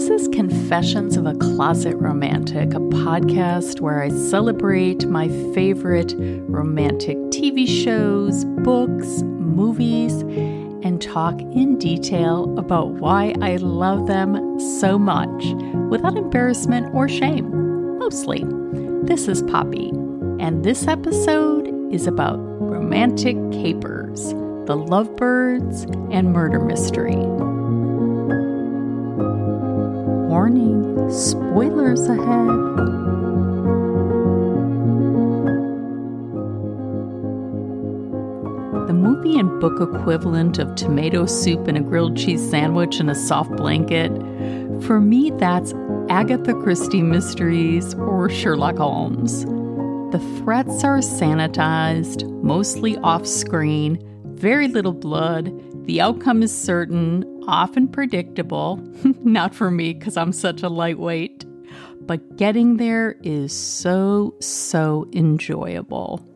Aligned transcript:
This 0.00 0.22
is 0.22 0.28
Confessions 0.28 1.18
of 1.18 1.26
a 1.26 1.34
Closet 1.34 1.94
Romantic, 1.96 2.72
a 2.72 2.80
podcast 2.80 3.82
where 3.82 4.02
I 4.02 4.08
celebrate 4.08 5.06
my 5.06 5.28
favorite 5.52 6.14
romantic 6.48 7.18
TV 7.28 7.68
shows, 7.68 8.46
books, 8.64 9.20
movies, 9.20 10.22
and 10.82 11.02
talk 11.02 11.38
in 11.42 11.76
detail 11.78 12.58
about 12.58 12.92
why 12.92 13.34
I 13.42 13.56
love 13.56 14.06
them 14.06 14.58
so 14.80 14.98
much 14.98 15.44
without 15.90 16.16
embarrassment 16.16 16.94
or 16.94 17.06
shame. 17.06 17.98
Mostly. 17.98 18.42
This 19.02 19.28
is 19.28 19.42
Poppy, 19.42 19.90
and 20.40 20.64
this 20.64 20.88
episode 20.88 21.92
is 21.92 22.06
about 22.06 22.38
romantic 22.38 23.36
capers, 23.52 24.30
the 24.64 24.76
lovebirds, 24.76 25.82
and 26.10 26.32
murder 26.32 26.58
mystery. 26.58 27.22
Warning 30.30 31.10
spoilers 31.10 32.06
ahead. 32.06 32.46
The 38.86 38.92
movie 38.92 39.40
and 39.40 39.60
book 39.60 39.80
equivalent 39.80 40.60
of 40.60 40.72
tomato 40.76 41.26
soup 41.26 41.66
and 41.66 41.76
a 41.76 41.80
grilled 41.80 42.16
cheese 42.16 42.48
sandwich 42.48 43.00
and 43.00 43.10
a 43.10 43.14
soft 43.16 43.50
blanket, 43.56 44.12
for 44.84 45.00
me, 45.00 45.32
that's 45.32 45.74
Agatha 46.08 46.54
Christie 46.54 47.02
mysteries 47.02 47.94
or 47.94 48.30
Sherlock 48.30 48.76
Holmes. 48.76 49.44
The 50.12 50.20
threats 50.38 50.84
are 50.84 50.98
sanitized, 50.98 52.30
mostly 52.40 52.96
off 52.98 53.26
screen, 53.26 53.98
very 54.26 54.68
little 54.68 54.92
blood. 54.92 55.52
The 55.86 56.00
outcome 56.00 56.44
is 56.44 56.56
certain, 56.56 57.24
often 57.46 57.88
predictable. 57.88 58.76
Not 59.24 59.54
for 59.54 59.70
me, 59.70 59.92
because 59.94 60.16
I'm 60.16 60.32
such 60.32 60.62
a 60.62 60.68
lightweight. 60.68 61.44
But 62.06 62.36
getting 62.36 62.76
there 62.76 63.16
is 63.22 63.52
so, 63.56 64.34
so 64.40 65.08
enjoyable. 65.12 66.26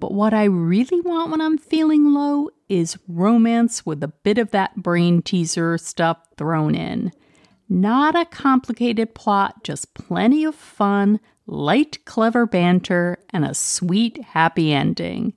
But 0.00 0.12
what 0.12 0.32
I 0.32 0.44
really 0.44 1.00
want 1.02 1.30
when 1.30 1.40
I'm 1.40 1.58
feeling 1.58 2.12
low 2.12 2.48
is 2.68 2.98
romance 3.06 3.84
with 3.84 4.02
a 4.02 4.08
bit 4.08 4.38
of 4.38 4.50
that 4.52 4.76
brain 4.76 5.20
teaser 5.22 5.76
stuff 5.76 6.18
thrown 6.36 6.74
in. 6.74 7.12
Not 7.68 8.16
a 8.16 8.24
complicated 8.24 9.14
plot, 9.14 9.62
just 9.62 9.94
plenty 9.94 10.44
of 10.44 10.54
fun, 10.54 11.20
light, 11.46 12.04
clever 12.04 12.46
banter, 12.46 13.18
and 13.30 13.44
a 13.44 13.54
sweet, 13.54 14.22
happy 14.22 14.72
ending. 14.72 15.34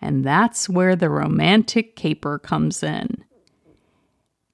And 0.00 0.24
that's 0.24 0.68
where 0.68 0.94
the 0.94 1.08
romantic 1.08 1.96
caper 1.96 2.38
comes 2.38 2.82
in. 2.82 3.24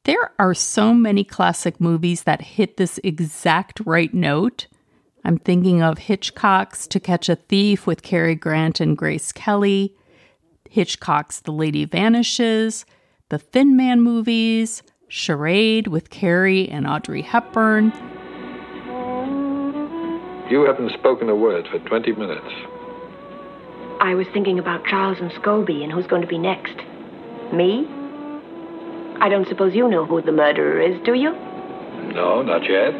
There 0.09 0.33
are 0.39 0.55
so 0.55 0.95
many 0.95 1.23
classic 1.23 1.83
movies 1.83 2.23
that 2.23 2.41
hit 2.41 2.79
this 2.79 2.99
exact 3.05 3.79
right 3.85 4.15
note 4.15 4.67
I'm 5.23 5.37
thinking 5.37 5.83
of 5.83 5.99
Hitchcock's 5.99 6.87
To 6.87 6.99
Catch 6.99 7.29
a 7.29 7.37
Thief 7.37 7.87
with 7.87 8.01
Cary 8.01 8.35
Grant 8.35 8.81
and 8.81 8.97
Grace 8.97 9.33
Kelly, 9.33 9.95
Hitchcock's 10.71 11.41
The 11.41 11.53
Lady 11.53 11.85
Vanishes, 11.85 12.87
the 13.29 13.37
Thin 13.37 13.77
Man 13.77 14.01
movies, 14.01 14.83
Charade 15.09 15.89
with 15.89 16.09
Cary 16.09 16.71
and 16.71 16.87
Audrey 16.87 17.21
Hepburn. 17.21 17.93
You 20.49 20.65
haven't 20.67 20.93
spoken 20.95 21.29
a 21.29 21.37
word 21.37 21.69
for 21.71 21.81
20 21.81 22.13
minutes. 22.13 22.49
I 24.01 24.15
was 24.15 24.27
thinking 24.33 24.59
about 24.59 24.87
Charles 24.87 25.19
and 25.21 25.31
Scobie 25.33 25.83
and 25.83 25.93
who's 25.93 26.07
going 26.07 26.23
to 26.23 26.29
be 26.29 26.39
next. 26.39 26.79
Me? 27.53 27.87
I 29.21 29.29
don't 29.29 29.49
suppose 29.49 29.75
you 29.75 29.89
know 29.89 30.07
who 30.07 30.23
the 30.23 30.33
murderer 30.33 30.81
is, 30.81 31.01
do 31.05 31.15
you? 31.15 31.33
No, 32.15 32.43
not 32.43 32.63
yet. 32.69 32.93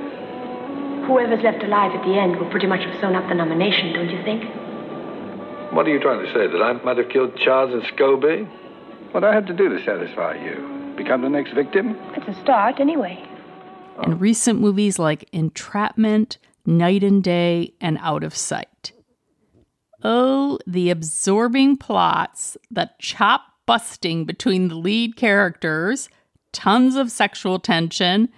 Whoever's 1.07 1.43
left 1.43 1.63
alive 1.63 1.93
at 1.95 2.05
the 2.05 2.19
end 2.19 2.37
will 2.37 2.51
pretty 2.51 2.67
much 2.67 2.81
have 2.81 3.01
sewn 3.01 3.15
up 3.15 3.29
the 3.29 3.35
nomination, 3.35 3.93
don't 3.93 4.11
you 4.11 4.23
think? 4.25 4.45
What 5.73 5.87
are 5.87 5.91
you 5.91 6.01
trying 6.01 6.25
to 6.25 6.33
say? 6.33 6.47
That 6.47 6.63
I 6.63 6.73
might 6.85 6.99
have 6.99 7.09
killed 7.09 7.37
Charles 7.37 7.73
and 7.73 7.83
Scobie? 7.83 8.47
What 9.13 9.21
do 9.21 9.27
I 9.27 9.35
have 9.35 9.47
to 9.47 9.55
do 9.55 9.69
to 9.69 9.85
satisfy 9.85 10.35
you? 10.35 10.95
Become 10.97 11.23
the 11.23 11.29
next 11.31 11.53
victim? 11.55 11.97
It's 12.15 12.29
a 12.29 12.41
start, 12.43 12.81
anyway. 12.81 13.25
And 14.03 14.21
recent 14.21 14.61
movies 14.61 14.99
like 14.99 15.29
Entrapment, 15.33 16.39
Night 16.67 17.03
and 17.03 17.23
Day, 17.23 17.75
and 17.81 17.99
Out 18.01 18.25
of 18.25 18.37
Sight. 18.37 18.93
Oh, 20.03 20.59
the 20.67 20.91
absorbing 20.91 21.77
plots, 21.77 22.57
the 22.71 22.91
chop 22.99 23.43
busting 23.69 24.25
between 24.25 24.69
the 24.69 24.75
lead 24.75 25.15
characters, 25.15 26.09
tons 26.53 26.97
of 26.97 27.11
sexual 27.11 27.59
tension, 27.59 28.31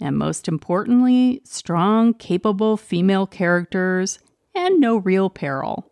and 0.00 0.16
most 0.16 0.46
importantly, 0.46 1.40
strong, 1.42 2.14
capable 2.14 2.76
female 2.76 3.26
characters 3.26 4.20
and 4.54 4.80
no 4.80 4.98
real 4.98 5.28
peril. 5.28 5.90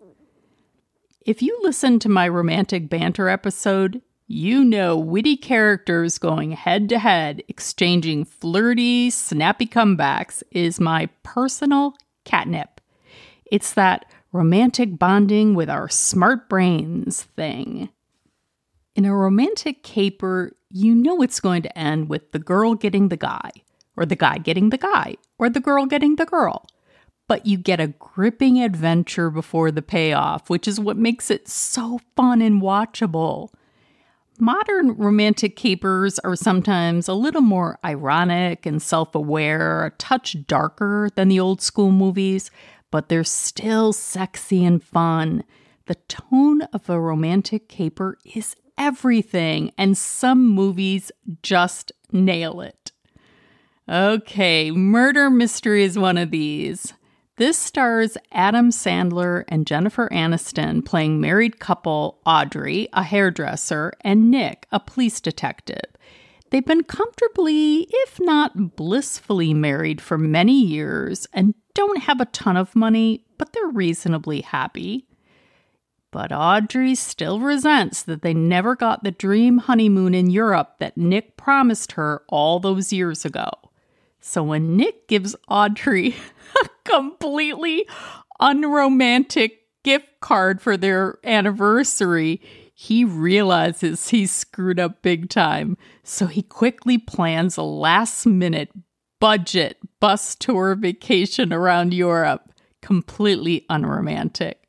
If 1.27 1.43
you 1.43 1.59
listen 1.65 1.99
to 1.99 2.09
my 2.09 2.29
romantic 2.29 2.89
banter 2.89 3.29
episode, 3.29 4.01
you 4.29 4.65
know 4.65 4.97
witty 4.97 5.39
characters 5.39 6.19
going 6.19 6.53
head 6.53 6.89
to 6.91 7.01
head, 7.01 7.43
exchanging 7.49 8.25
flirty, 8.25 9.11
snappy 9.11 9.67
comebacks 9.67 10.45
is 10.53 10.79
my 10.79 11.09
personal 11.25 11.95
catnip. 12.25 12.81
It's 13.45 13.73
that 13.73 14.05
romantic 14.31 15.01
bonding 15.01 15.57
with 15.57 15.69
our 15.69 15.89
smart 15.89 16.49
brains 16.49 17.25
thing. 17.25 17.89
In 18.95 19.05
a 19.05 19.15
romantic 19.15 19.83
caper, 19.83 20.53
you 20.71 20.95
know 20.95 21.23
it's 21.23 21.41
going 21.41 21.63
to 21.63 21.79
end 21.79 22.09
with 22.09 22.33
the 22.33 22.39
girl 22.39 22.75
getting 22.75 23.09
the 23.09 23.17
guy 23.17 23.51
or 23.97 24.07
the 24.07 24.17
guy 24.17 24.39
getting 24.39 24.71
the 24.71 24.79
guy, 24.79 25.17
or 25.39 25.49
the 25.49 25.61
girl 25.61 25.87
getting 25.87 26.17
the 26.17 26.27
girl. 26.27 26.67
But 27.27 27.47
you 27.47 27.57
get 27.57 27.81
a 27.81 27.89
gripping 27.89 28.61
adventure 28.61 29.31
before 29.31 29.71
the 29.71 29.83
payoff, 29.83 30.51
which 30.51 30.69
is 30.69 30.79
what 30.79 30.97
makes 30.97 31.31
it 31.31 31.49
so 31.49 32.01
fun 32.17 32.43
and 32.43 32.61
watchable. 32.61 33.49
Modern 34.39 34.93
romantic 34.97 35.57
capers 35.57 36.19
are 36.19 36.37
sometimes 36.37 37.09
a 37.09 37.15
little 37.15 37.41
more 37.41 37.79
ironic 37.85 38.67
and 38.67 38.83
self 38.83 39.15
aware, 39.15 39.87
a 39.87 39.91
touch 39.91 40.37
darker 40.47 41.09
than 41.15 41.29
the 41.29 41.41
old 41.41 41.63
school 41.63 41.93
movies, 41.93 42.51
but 42.91 43.09
they're 43.09 43.25
still 43.25 43.93
sexy 43.93 44.65
and 44.65 44.83
fun. 44.83 45.45
The 45.87 45.95
tone 46.09 46.63
of 46.73 46.91
a 46.91 47.01
romantic 47.01 47.69
caper 47.69 48.19
is 48.35 48.57
everything, 48.79 49.73
and 49.79 49.97
some 49.97 50.49
movies 50.49 51.11
just 51.43 51.93
nail 52.13 52.61
it. 52.61 52.93
Okay, 53.89 54.71
Murder 54.71 55.29
Mystery 55.29 55.85
is 55.85 55.99
one 55.99 56.17
of 56.17 56.31
these. 56.31 56.95
This 57.37 57.59
stars 57.59 58.17
Adam 58.31 58.71
Sandler 58.71 59.45
and 59.49 59.67
Jennifer 59.67 60.09
Aniston 60.11 60.85
playing 60.85 61.21
married 61.21 61.59
couple 61.59 62.21
Audrey, 62.25 62.89
a 62.93 63.03
hairdresser, 63.03 63.93
and 64.03 64.31
Nick, 64.31 64.67
a 64.71 64.79
police 64.79 65.21
detective. 65.21 65.85
They've 66.51 66.65
been 66.65 66.85
comfortably, 66.85 67.89
if 67.91 68.21
not 68.21 68.77
blissfully, 68.77 69.53
married 69.53 70.01
for 70.01 70.17
many 70.17 70.65
years 70.65 71.27
and 71.33 71.55
don't 71.75 72.05
have 72.05 72.21
a 72.21 72.27
ton 72.27 72.57
of 72.57 72.77
money, 72.77 73.25
but 73.37 73.53
they're 73.53 73.67
reasonably 73.67 74.43
happy. 74.43 75.05
But 76.15 76.31
Audrey 76.31 76.95
still 76.95 77.41
resents 77.41 78.05
that 78.05 78.23
they 78.23 78.35
never 78.35 78.77
got 78.77 79.03
the 79.03 79.11
dream 79.11 79.59
honeymoon 79.59 80.15
in 80.15 80.31
Europe 80.31 80.77
that 80.79 80.97
Nick 80.97 81.37
promised 81.37 81.91
her 81.93 82.23
all 82.29 82.61
those 82.61 82.93
years 82.93 83.25
ago. 83.25 83.51
So 84.21 84.45
when 84.45 84.77
Nick 84.77 85.09
gives 85.09 85.35
Audrey 85.49 86.15
a 86.63 86.69
completely 86.89 87.89
unromantic 88.39 89.63
gift 89.83 90.07
card 90.21 90.63
for 90.63 90.77
their 90.77 91.19
anniversary, 91.25 92.41
he 92.73 93.05
realizes 93.05 94.11
he's 94.11 94.31
screwed 94.31 94.79
up 94.79 95.03
big 95.03 95.29
time. 95.29 95.77
So 96.05 96.29
he 96.29 96.43
quickly 96.43 96.97
plans 96.97 97.57
a 97.57 97.65
last 97.65 98.25
minute 98.25 98.71
budget 99.19 99.79
bus 99.99 100.37
tour 100.37 100.77
vacation 100.77 101.53
around 101.53 101.93
Europe, 101.93 102.53
completely 102.83 103.67
unromantic. 103.69 104.64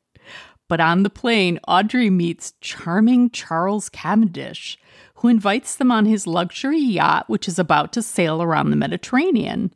But 0.68 0.80
on 0.80 1.02
the 1.02 1.10
plane, 1.10 1.60
Audrey 1.68 2.10
meets 2.10 2.54
charming 2.60 3.30
Charles 3.30 3.88
Cavendish, 3.88 4.78
who 5.16 5.28
invites 5.28 5.76
them 5.76 5.92
on 5.92 6.06
his 6.06 6.26
luxury 6.26 6.80
yacht, 6.80 7.28
which 7.28 7.46
is 7.46 7.58
about 7.58 7.92
to 7.92 8.02
sail 8.02 8.42
around 8.42 8.70
the 8.70 8.76
Mediterranean. 8.76 9.72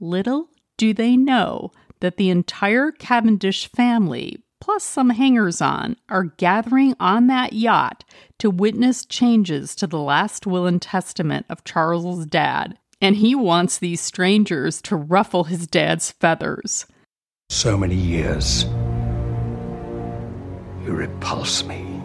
Little 0.00 0.48
do 0.76 0.94
they 0.94 1.16
know 1.16 1.70
that 2.00 2.16
the 2.16 2.30
entire 2.30 2.92
Cavendish 2.92 3.68
family, 3.68 4.42
plus 4.60 4.84
some 4.84 5.10
hangers 5.10 5.60
on, 5.60 5.96
are 6.08 6.24
gathering 6.24 6.94
on 6.98 7.26
that 7.26 7.52
yacht 7.52 8.04
to 8.38 8.50
witness 8.50 9.06
changes 9.06 9.74
to 9.76 9.86
the 9.86 9.98
last 9.98 10.46
will 10.46 10.66
and 10.66 10.80
testament 10.80 11.46
of 11.48 11.64
Charles's 11.64 12.26
dad, 12.26 12.78
and 13.00 13.16
he 13.16 13.34
wants 13.34 13.78
these 13.78 14.00
strangers 14.00 14.80
to 14.82 14.96
ruffle 14.96 15.44
his 15.44 15.66
dad's 15.66 16.10
feathers. 16.10 16.86
So 17.48 17.78
many 17.78 17.94
years. 17.94 18.66
You 20.86 20.92
repulse 20.92 21.64
me. 21.64 22.00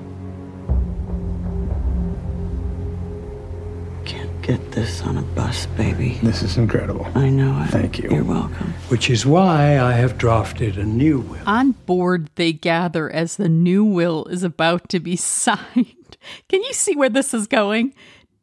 Can't 4.05 4.41
get 4.41 4.71
this 4.71 5.03
on 5.03 5.17
a 5.19 5.21
bus, 5.21 5.67
baby. 5.77 6.17
This 6.23 6.41
is 6.41 6.57
incredible. 6.57 7.05
I 7.13 7.29
know 7.29 7.61
it. 7.61 7.69
Thank 7.69 7.99
you. 7.99 8.09
You're 8.09 8.23
welcome. 8.23 8.73
Which 8.87 9.11
is 9.11 9.23
why 9.23 9.79
I 9.79 9.91
have 9.91 10.17
drafted 10.17 10.79
a 10.79 10.83
new 10.83 11.19
will. 11.19 11.43
On 11.45 11.73
board, 11.73 12.31
they 12.37 12.51
gather 12.53 13.07
as 13.11 13.37
the 13.37 13.49
new 13.49 13.85
will 13.85 14.25
is 14.25 14.41
about 14.41 14.89
to 14.89 14.99
be 14.99 15.15
signed. 15.15 16.17
Can 16.49 16.63
you 16.63 16.73
see 16.73 16.95
where 16.95 17.09
this 17.09 17.35
is 17.35 17.45
going? 17.45 17.93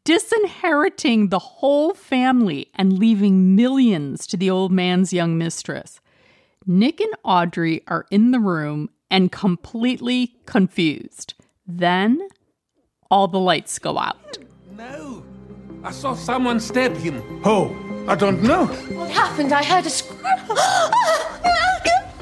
Disinheriting 0.05 1.31
the 1.31 1.40
whole 1.40 1.94
family 1.94 2.70
and 2.76 2.96
leaving 2.96 3.56
millions 3.56 4.25
to 4.29 4.37
the 4.37 4.50
old 4.50 4.70
man's 4.70 5.12
young 5.12 5.37
mistress. 5.37 5.99
Nick 6.64 7.00
and 7.00 7.14
Audrey 7.25 7.82
are 7.88 8.06
in 8.12 8.31
the 8.31 8.38
room 8.38 8.90
and 9.10 9.32
completely 9.32 10.37
confused. 10.46 11.34
Then 11.66 12.28
all 13.10 13.28
the 13.28 13.38
lights 13.38 13.78
go 13.78 13.99
out. 13.99 14.38
No. 14.76 15.25
I 15.82 15.90
saw 15.90 16.14
someone 16.14 16.60
stab 16.60 16.96
him. 16.96 17.22
Who? 17.43 17.75
I 18.08 18.14
don't 18.14 18.43
know. 18.43 18.66
What 18.66 19.10
happened? 19.10 19.52
I 19.52 19.62
heard 19.62 19.87
a 19.87 19.90
scream. 19.90 20.22
Malcolm! 20.22 20.58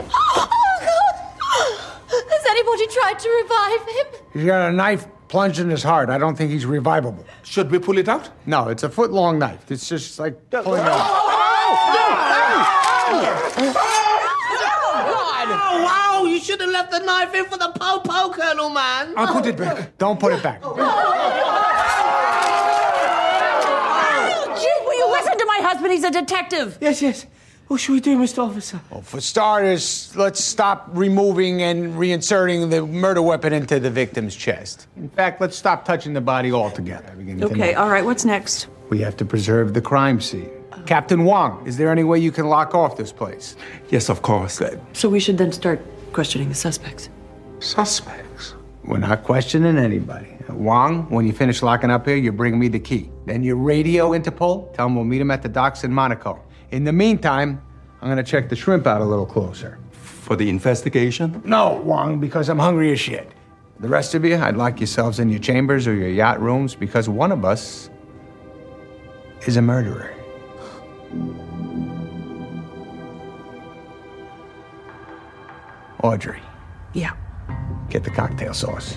Oh, 0.01 0.49
God! 0.83 1.69
Has 2.09 2.47
anybody 2.49 2.87
tried 2.89 3.19
to 3.21 3.29
revive 3.43 3.87
him? 3.89 4.07
He's 4.33 4.45
got 4.45 4.71
a 4.71 4.73
knife 4.73 5.07
plunged 5.29 5.59
in 5.61 5.71
his 5.71 5.83
heart. 5.83 6.09
I 6.09 6.19
don't 6.19 6.37
think 6.37 6.51
he's 6.51 6.67
revivable. 6.67 7.25
Should 7.43 7.71
we 7.71 7.79
pull 7.79 7.99
it 7.99 8.09
out? 8.09 8.31
No, 8.47 8.69
it's 8.69 8.83
a 8.83 8.89
foot 8.89 9.13
long 9.13 9.39
knife. 9.39 9.71
It's 9.71 9.89
just 9.89 10.19
like 10.19 10.51
pulling 10.51 10.83
it 10.83 10.89
out. 10.89 11.23
Wow, 16.47 16.53
you 16.53 16.59
should 16.59 16.61
have 16.61 16.71
left 16.71 16.93
the 16.93 17.01
knife 17.01 17.35
in 17.35 17.45
for 17.47 17.59
the 17.59 17.73
po-po, 17.79 18.31
Colonel 18.31 18.71
Man. 18.71 19.15
I'll 19.17 19.33
put 19.33 19.47
it 19.47 19.57
back. 19.57 19.99
Don't 19.99 20.21
put 20.21 20.33
it 20.33 20.43
back. 20.43 20.65
Will 24.85 24.95
you 24.95 25.11
listen 25.11 25.39
to 25.39 25.47
my 25.47 25.59
husband? 25.63 25.93
He's 25.93 26.05
a 26.05 26.11
detective. 26.11 26.79
Yes, 26.81 27.03
yes. 27.03 27.27
What 27.67 27.81
should 27.81 27.95
we 27.95 28.01
do, 28.01 28.17
Mr. 28.17 28.47
Officer? 28.47 28.81
Well, 28.91 29.03
for 29.03 29.21
starters, 29.21 30.15
let's 30.15 30.43
stop 30.43 30.89
removing 30.93 31.63
and 31.63 31.95
reinserting 31.95 32.71
the 32.71 32.87
murder 32.87 33.23
weapon 33.23 33.53
into 33.53 33.81
the 33.81 33.91
victim's 33.91 34.37
chest. 34.37 34.87
In 34.97 35.09
fact, 35.09 35.41
let's 35.41 35.57
stop 35.57 35.85
touching 35.85 36.13
the 36.13 36.21
body 36.21 36.53
altogether. 36.53 37.13
Okay, 37.19 37.35
tonight. 37.35 37.75
all 37.75 37.89
right, 37.91 38.05
what's 38.05 38.25
next? 38.25 38.69
We 38.89 39.01
have 39.01 39.17
to 39.17 39.25
preserve 39.25 39.75
the 39.75 39.81
crime 39.81 40.21
scene. 40.21 40.51
Captain 40.87 41.25
Wong, 41.25 41.67
is 41.67 41.77
there 41.77 41.91
any 41.91 42.05
way 42.05 42.21
you 42.21 42.31
can 42.31 42.47
lock 42.47 42.73
off 42.73 42.97
this 42.97 43.11
place? 43.11 43.57
Yes, 43.89 44.09
of 44.09 44.23
course. 44.23 44.63
So 44.93 45.09
we 45.09 45.19
should 45.19 45.39
then 45.39 45.51
start 45.51 45.81
questioning 46.17 46.49
the 46.49 46.55
suspects. 46.55 47.11
Suspects? 47.59 48.55
We're 48.85 48.97
not 48.97 49.23
questioning 49.23 49.77
anybody. 49.77 50.35
Wong, 50.49 51.11
when 51.11 51.27
you 51.27 51.35
finish 51.35 51.63
locking 51.63 51.91
up 51.91 52.07
here, 52.07 52.17
you 52.17 52.33
bring 52.33 52.59
me 52.59 52.69
the 52.69 52.79
key. 52.79 53.11
Then 53.27 53.43
you 53.43 53.55
radio 53.55 54.13
Interpol, 54.13 54.73
tell 54.73 54.87
them 54.87 54.95
we'll 54.95 55.05
meet 55.05 55.21
him 55.21 55.31
at 55.31 55.43
the 55.43 55.51
docks 55.51 55.85
in 55.85 55.93
Monaco. 55.93 56.43
In 56.71 56.85
the 56.85 56.93
meantime, 56.93 57.61
I'm 58.01 58.09
gonna 58.09 58.23
check 58.23 58.49
the 58.49 58.57
shrimp 58.57 58.87
out 58.87 59.03
a 59.03 59.05
little 59.05 59.27
closer. 59.27 59.79
For 59.93 60.37
the 60.37 60.49
investigation? 60.49 61.43
No, 61.45 61.83
Wong, 61.85 62.19
because 62.19 62.49
I'm 62.49 62.61
hungry 62.61 62.93
as 62.93 62.99
shit. 62.99 63.31
The 63.81 63.89
rest 63.89 64.15
of 64.15 64.25
you, 64.25 64.37
I'd 64.37 64.57
lock 64.57 64.81
yourselves 64.81 65.19
in 65.19 65.29
your 65.29 65.41
chambers 65.41 65.87
or 65.87 65.93
your 65.93 66.09
yacht 66.09 66.41
rooms 66.41 66.75
because 66.75 67.11
one 67.11 67.31
of 67.31 67.45
us 67.45 67.91
is 69.47 69.59
a 69.59 69.63
murderer. 69.63 70.15
Audrey, 76.03 76.41
Yeah. 76.93 77.13
get 77.91 78.05
the 78.05 78.11
cocktail 78.11 78.55
sauce. 78.55 78.97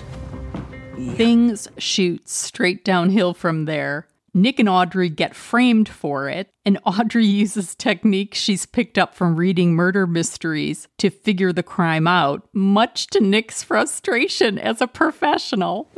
Things 1.16 1.68
shoot 1.78 2.28
straight 2.28 2.84
downhill 2.84 3.32
from 3.34 3.64
there. 3.64 4.06
Nick 4.32 4.60
and 4.60 4.68
Audrey 4.68 5.08
get 5.08 5.34
framed 5.34 5.88
for 5.88 6.28
it, 6.28 6.52
and 6.64 6.78
Audrey 6.84 7.24
uses 7.42 7.74
techniques 7.74 8.38
she's 8.38 8.64
picked 8.66 8.96
up 8.98 9.14
from 9.14 9.34
reading 9.36 9.74
murder 9.74 10.06
mysteries 10.06 10.86
to 10.98 11.10
figure 11.10 11.52
the 11.52 11.62
crime 11.64 12.06
out, 12.06 12.46
much 12.52 13.06
to 13.08 13.20
Nick's 13.20 13.62
frustration 13.64 14.58
as 14.58 14.80
a 14.80 14.86
professional. 14.86 15.90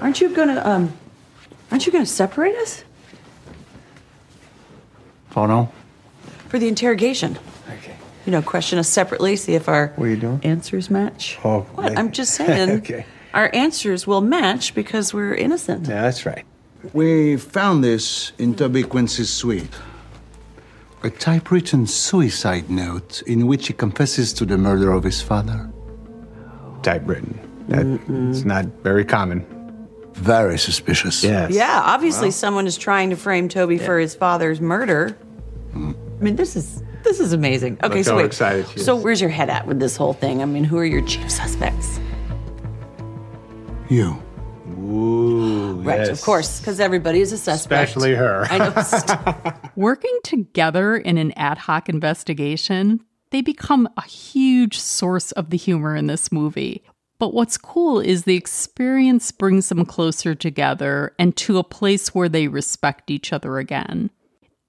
Aren't 0.00 0.20
you 0.22 0.30
gonna 0.34 0.62
um 0.64 0.92
aren't 1.70 1.84
you 1.86 1.92
gonna 1.92 2.06
separate 2.06 2.56
us? 2.56 2.84
Oh 5.36 5.46
no? 5.46 5.70
For 6.48 6.58
the 6.58 6.68
interrogation. 6.68 7.38
Okay. 7.78 7.96
You 8.26 8.32
know, 8.32 8.42
question 8.42 8.78
us 8.78 8.88
separately, 8.88 9.36
see 9.36 9.54
if 9.54 9.68
our 9.68 9.92
What 9.96 10.04
are 10.06 10.10
you 10.10 10.16
doing? 10.16 10.40
answers 10.44 10.90
match. 10.90 11.38
Oh, 11.44 11.60
what? 11.74 11.86
like- 11.90 11.98
I'm 11.98 12.12
just 12.12 12.34
saying 12.40 12.70
Okay. 12.80 13.06
our 13.34 13.50
answers 13.54 14.06
will 14.06 14.20
match 14.20 14.74
because 14.74 15.14
we're 15.14 15.34
innocent. 15.34 15.88
Yeah, 15.88 16.02
that's 16.02 16.26
right. 16.26 16.44
We 16.92 17.36
found 17.36 17.82
this 17.84 18.32
in 18.38 18.54
Toby 18.54 18.82
Quince's 18.82 19.30
suite. 19.30 19.68
A 21.02 21.08
typewritten 21.10 21.86
suicide 21.86 22.68
note 22.70 23.22
in 23.26 23.46
which 23.46 23.68
he 23.68 23.72
confesses 23.72 24.32
to 24.34 24.44
the 24.44 24.58
murder 24.58 24.92
of 24.92 25.02
his 25.04 25.22
father. 25.22 25.70
Typewritten. 26.82 27.38
That's 27.68 28.44
not 28.44 28.66
very 28.82 29.04
common. 29.04 29.46
Very 30.14 30.58
suspicious. 30.58 31.22
Yes. 31.22 31.52
Yeah, 31.52 31.80
obviously 31.84 32.30
someone 32.30 32.66
is 32.66 32.76
trying 32.76 33.10
to 33.10 33.16
frame 33.16 33.48
Toby 33.48 33.78
for 33.78 33.98
his 33.98 34.14
father's 34.14 34.60
murder. 34.60 35.16
Mm. 35.74 35.94
I 36.20 36.22
mean, 36.24 36.36
this 36.36 36.56
is 36.56 36.82
this 37.04 37.20
is 37.20 37.32
amazing. 37.32 37.78
Okay, 37.82 37.96
Look 37.96 38.04
so 38.04 38.10
how 38.12 38.16
wait. 38.18 38.26
excited 38.26 38.68
she 38.68 38.76
is. 38.76 38.84
So 38.84 38.96
where's 38.96 39.20
your 39.20 39.30
head 39.30 39.50
at 39.50 39.66
with 39.66 39.80
this 39.80 39.96
whole 39.96 40.12
thing? 40.12 40.42
I 40.42 40.44
mean, 40.44 40.64
who 40.64 40.78
are 40.78 40.84
your 40.84 41.02
chief 41.02 41.30
suspects? 41.30 41.98
You. 43.88 44.22
Ooh, 44.78 45.80
Right, 45.82 46.08
of 46.08 46.20
course, 46.20 46.60
because 46.60 46.78
everybody 46.80 47.20
is 47.20 47.32
a 47.32 47.38
suspect. 47.38 47.88
Especially 47.88 48.14
her. 48.14 48.46
I 48.50 48.58
know. 48.58 49.52
Working 49.76 50.18
together 50.22 50.96
in 50.96 51.18
an 51.18 51.32
ad 51.36 51.58
hoc 51.58 51.88
investigation, 51.88 53.00
they 53.30 53.40
become 53.40 53.88
a 53.96 54.02
huge 54.02 54.78
source 54.78 55.32
of 55.32 55.50
the 55.50 55.56
humor 55.56 55.96
in 55.96 56.06
this 56.06 56.30
movie. 56.30 56.82
But 57.18 57.34
what's 57.34 57.58
cool 57.58 58.00
is 58.00 58.24
the 58.24 58.36
experience 58.36 59.30
brings 59.30 59.68
them 59.68 59.84
closer 59.84 60.34
together 60.34 61.14
and 61.18 61.36
to 61.38 61.58
a 61.58 61.64
place 61.64 62.14
where 62.14 62.28
they 62.28 62.48
respect 62.48 63.10
each 63.10 63.32
other 63.32 63.58
again. 63.58 64.10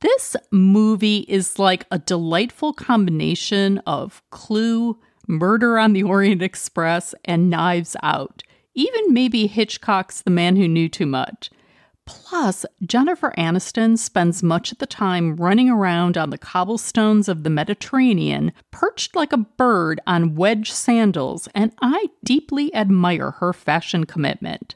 This 0.02 0.36
movie 0.50 1.26
is 1.28 1.60
like 1.60 1.86
a 1.92 2.00
delightful 2.00 2.74
combination 2.74 3.78
of 3.86 4.24
Clue, 4.32 5.00
Murder 5.28 5.78
on 5.78 5.94
the 5.94 6.02
Orient 6.02 6.42
Express, 6.42 7.14
and 7.24 7.52
Knives 7.52 7.96
Out. 8.02 8.42
Even 8.74 9.14
maybe 9.14 9.46
Hitchcock's 9.46 10.22
The 10.22 10.32
Man 10.32 10.56
Who 10.56 10.68
Knew 10.68 10.90
Too 10.90 11.06
Much. 11.06 11.52
Plus, 12.06 12.66
Jennifer 12.84 13.32
Aniston 13.38 13.96
spends 13.96 14.42
much 14.42 14.72
of 14.72 14.80
the 14.80 14.88
time 14.88 15.36
running 15.36 15.70
around 15.70 16.18
on 16.18 16.32
the 16.32 16.38
cobblestones 16.38 17.30
of 17.30 17.44
the 17.44 17.52
Mediterranean, 17.52 18.54
perched 18.72 19.16
like 19.16 19.32
a 19.32 19.38
bird 19.38 20.02
on 20.08 20.34
wedge 20.34 20.72
sandals, 20.72 21.48
and 21.54 21.74
I 21.80 22.08
deeply 22.24 22.74
admire 22.74 23.32
her 23.32 23.54
fashion 23.54 24.06
commitment. 24.06 24.76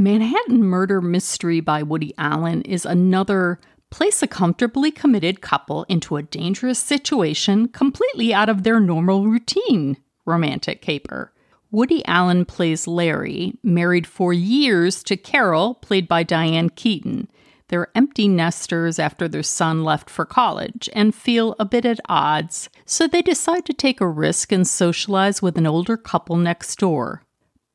Manhattan 0.00 0.64
Murder 0.64 1.02
Mystery 1.02 1.60
by 1.60 1.82
Woody 1.82 2.14
Allen 2.16 2.62
is 2.62 2.86
another 2.86 3.60
place 3.90 4.22
a 4.22 4.26
comfortably 4.26 4.90
committed 4.90 5.42
couple 5.42 5.84
into 5.90 6.16
a 6.16 6.22
dangerous 6.22 6.78
situation 6.78 7.68
completely 7.68 8.32
out 8.32 8.48
of 8.48 8.62
their 8.62 8.80
normal 8.80 9.26
routine 9.26 9.98
romantic 10.24 10.80
caper. 10.80 11.34
Woody 11.70 12.02
Allen 12.06 12.46
plays 12.46 12.86
Larry, 12.86 13.58
married 13.62 14.06
for 14.06 14.32
years 14.32 15.02
to 15.02 15.18
Carol, 15.18 15.74
played 15.74 16.08
by 16.08 16.22
Diane 16.22 16.70
Keaton. 16.70 17.28
They're 17.68 17.88
empty 17.94 18.26
nesters 18.26 18.98
after 18.98 19.28
their 19.28 19.42
son 19.42 19.84
left 19.84 20.08
for 20.08 20.24
college 20.24 20.88
and 20.94 21.14
feel 21.14 21.54
a 21.58 21.66
bit 21.66 21.84
at 21.84 22.00
odds, 22.08 22.70
so 22.86 23.06
they 23.06 23.20
decide 23.20 23.66
to 23.66 23.74
take 23.74 24.00
a 24.00 24.08
risk 24.08 24.50
and 24.50 24.66
socialize 24.66 25.42
with 25.42 25.58
an 25.58 25.66
older 25.66 25.98
couple 25.98 26.36
next 26.36 26.78
door. 26.78 27.22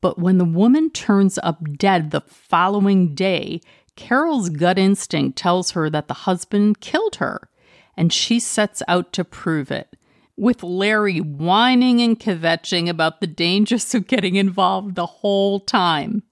But 0.06 0.20
when 0.20 0.38
the 0.38 0.44
woman 0.44 0.90
turns 0.90 1.36
up 1.42 1.60
dead 1.76 2.12
the 2.12 2.20
following 2.20 3.12
day, 3.16 3.60
Carol's 3.96 4.50
gut 4.50 4.78
instinct 4.78 5.36
tells 5.36 5.72
her 5.72 5.90
that 5.90 6.06
the 6.06 6.14
husband 6.14 6.80
killed 6.80 7.16
her, 7.16 7.48
and 7.96 8.12
she 8.12 8.38
sets 8.38 8.84
out 8.86 9.12
to 9.14 9.24
prove 9.24 9.72
it. 9.72 9.96
With 10.36 10.62
Larry 10.62 11.18
whining 11.20 12.00
and 12.00 12.20
kvetching 12.20 12.88
about 12.88 13.20
the 13.20 13.26
dangers 13.26 13.96
of 13.96 14.06
getting 14.06 14.36
involved 14.36 14.94
the 14.94 15.06
whole 15.06 15.58
time. 15.58 16.22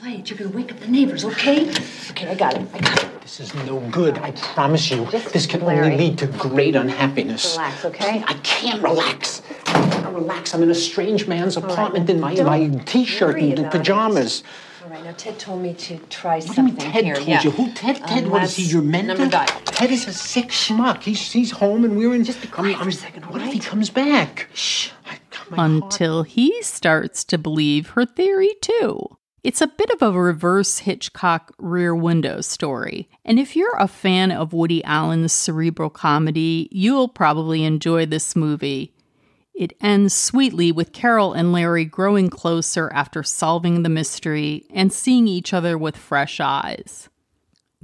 Quiet, 0.00 0.30
you're 0.30 0.38
gonna 0.38 0.56
wake 0.56 0.72
up 0.72 0.80
the 0.80 0.88
neighbors, 0.88 1.26
okay? 1.26 1.70
Okay, 2.10 2.26
I 2.28 2.34
got 2.34 2.54
it. 2.54 2.66
I 2.72 2.78
got 2.78 3.04
it. 3.04 3.20
This 3.20 3.38
is 3.38 3.54
no 3.66 3.80
good, 3.90 4.16
I 4.18 4.30
promise 4.30 4.90
you. 4.90 5.04
Just 5.10 5.30
this 5.34 5.44
can 5.44 5.60
Larry. 5.60 5.92
only 5.92 5.98
lead 5.98 6.18
to 6.18 6.26
great 6.26 6.74
unhappiness. 6.74 7.56
Relax, 7.58 7.84
okay? 7.84 8.24
I 8.26 8.32
can't 8.42 8.82
relax. 8.82 9.42
I 9.66 9.90
can't 9.90 10.14
relax. 10.14 10.54
I'm 10.54 10.62
in 10.62 10.70
a 10.70 10.74
strange 10.74 11.28
man's 11.28 11.56
right, 11.56 11.70
apartment 11.70 12.08
in 12.08 12.18
my, 12.18 12.34
don't 12.34 12.46
my 12.46 12.82
t-shirt 12.86 13.38
and 13.40 13.58
about 13.58 13.72
pajamas. 13.72 14.42
All 14.82 14.88
right, 14.88 15.04
now 15.04 15.12
Ted 15.18 15.38
told 15.38 15.60
me 15.60 15.74
to 15.74 15.98
try 16.08 16.36
What 16.36 16.40
do 16.44 16.48
you 16.48 16.54
something 16.54 16.76
mean 16.76 16.92
Ted 16.92 17.04
here. 17.04 17.14
told 17.16 17.28
yeah. 17.28 17.42
you? 17.42 17.50
Who 17.50 17.70
Ted? 17.72 17.96
Ted, 18.06 18.24
Um, 18.24 18.30
what 18.30 18.42
is 18.42 18.56
he, 18.56 18.62
your 18.62 18.80
mentor? 18.80 19.18
Number 19.18 19.30
dial. 19.30 19.60
Ted 19.66 19.90
is 19.90 20.08
a 20.08 20.14
sick 20.14 20.48
schmuck. 20.48 21.02
He's, 21.02 21.30
he's 21.30 21.50
home 21.50 21.84
and 21.84 21.98
we're 21.98 22.14
in... 22.14 22.24
Just 22.24 22.40
be 22.40 22.48
quiet 22.48 22.78
for 22.78 22.88
a 22.88 22.92
second, 22.92 23.24
all 23.24 23.32
What 23.32 23.42
if 23.42 23.52
he 23.52 23.58
comes 23.58 23.90
back? 23.90 24.48
Shh. 24.54 24.92
Until 25.50 26.22
he 26.22 26.62
starts 26.62 27.22
to 27.24 27.36
believe 27.36 27.90
her 27.90 28.06
theory 28.06 28.54
too. 28.62 29.18
It's 29.42 29.60
a 29.60 29.66
bit 29.66 29.90
of 29.90 30.02
a 30.02 30.12
reverse 30.12 30.78
Hitchcock 30.78 31.54
rear 31.58 31.94
window 31.94 32.40
story. 32.40 33.08
And 33.24 33.38
if 33.38 33.56
you're 33.56 33.76
a 33.76 33.88
fan 33.88 34.30
of 34.32 34.52
Woody 34.52 34.82
Allen's 34.84 35.32
cerebral 35.32 35.90
comedy, 35.90 36.68
you'll 36.70 37.08
probably 37.08 37.64
enjoy 37.64 38.06
this 38.06 38.34
movie. 38.34 38.94
It 39.54 39.74
ends 39.78 40.14
sweetly 40.14 40.72
with 40.72 40.94
Carol 40.94 41.34
and 41.34 41.52
Larry 41.52 41.84
growing 41.84 42.30
closer 42.30 42.90
after 42.94 43.22
solving 43.22 43.82
the 43.82 43.90
mystery 43.90 44.64
and 44.70 44.90
seeing 44.90 45.28
each 45.28 45.52
other 45.52 45.76
with 45.76 45.98
fresh 45.98 46.40
eyes. 46.40 47.09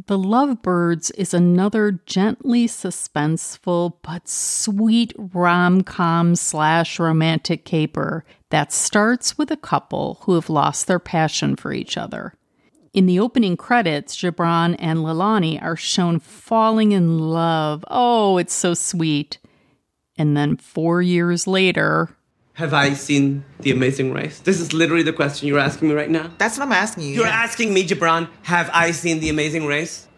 The 0.05 0.19
Lovebirds 0.19 1.11
is 1.13 1.33
another 1.33 2.01
gently 2.05 2.67
suspenseful 2.67 3.95
but 4.03 4.29
sweet 4.29 5.15
rom 5.17 5.83
com 5.83 6.37
slash 6.37 6.99
romantic 6.99 7.65
caper 7.65 8.23
that 8.51 8.75
starts 8.75 9.39
with 9.39 9.51
a 9.51 9.57
couple 9.57 10.19
who 10.23 10.35
have 10.35 10.51
lost 10.51 10.87
their 10.87 10.99
passion 10.99 11.57
for 11.57 11.73
each 11.73 11.97
other. 11.97 12.35
In 12.93 13.07
the 13.07 13.19
opening 13.19 13.57
credits, 13.57 14.15
Jibran 14.15 14.77
and 14.79 14.99
Leilani 14.99 15.63
are 15.63 15.77
shown 15.77 16.21
falling 16.21 16.93
in 16.93 17.19
love. 17.19 17.83
Oh, 17.89 18.37
it's 18.37 18.55
so 18.55 18.75
sweet. 18.75 19.39
And 20.19 20.37
then 20.37 20.59
four 20.59 21.01
years 21.01 21.47
later, 21.47 22.11
Have 22.57 22.73
I 22.73 22.95
seen 22.95 23.45
The 23.61 23.71
Amazing 23.71 24.15
Race? 24.15 24.39
This 24.39 24.61
is 24.63 24.73
literally 24.73 25.03
the 25.03 25.13
question 25.13 25.47
you're 25.47 25.59
asking 25.59 25.89
me 25.91 25.95
right 25.95 26.09
now. 26.09 26.31
That's 26.39 26.57
what 26.57 26.65
I'm 26.65 26.73
asking 26.73 27.03
you. 27.03 27.17
You're 27.17 27.27
asking 27.27 27.75
me, 27.75 27.87
Jibran, 27.87 28.31
have 28.45 28.71
I 28.73 28.93
seen 28.93 29.21
The 29.21 29.29
Amazing 29.29 29.67
Race? 29.67 30.09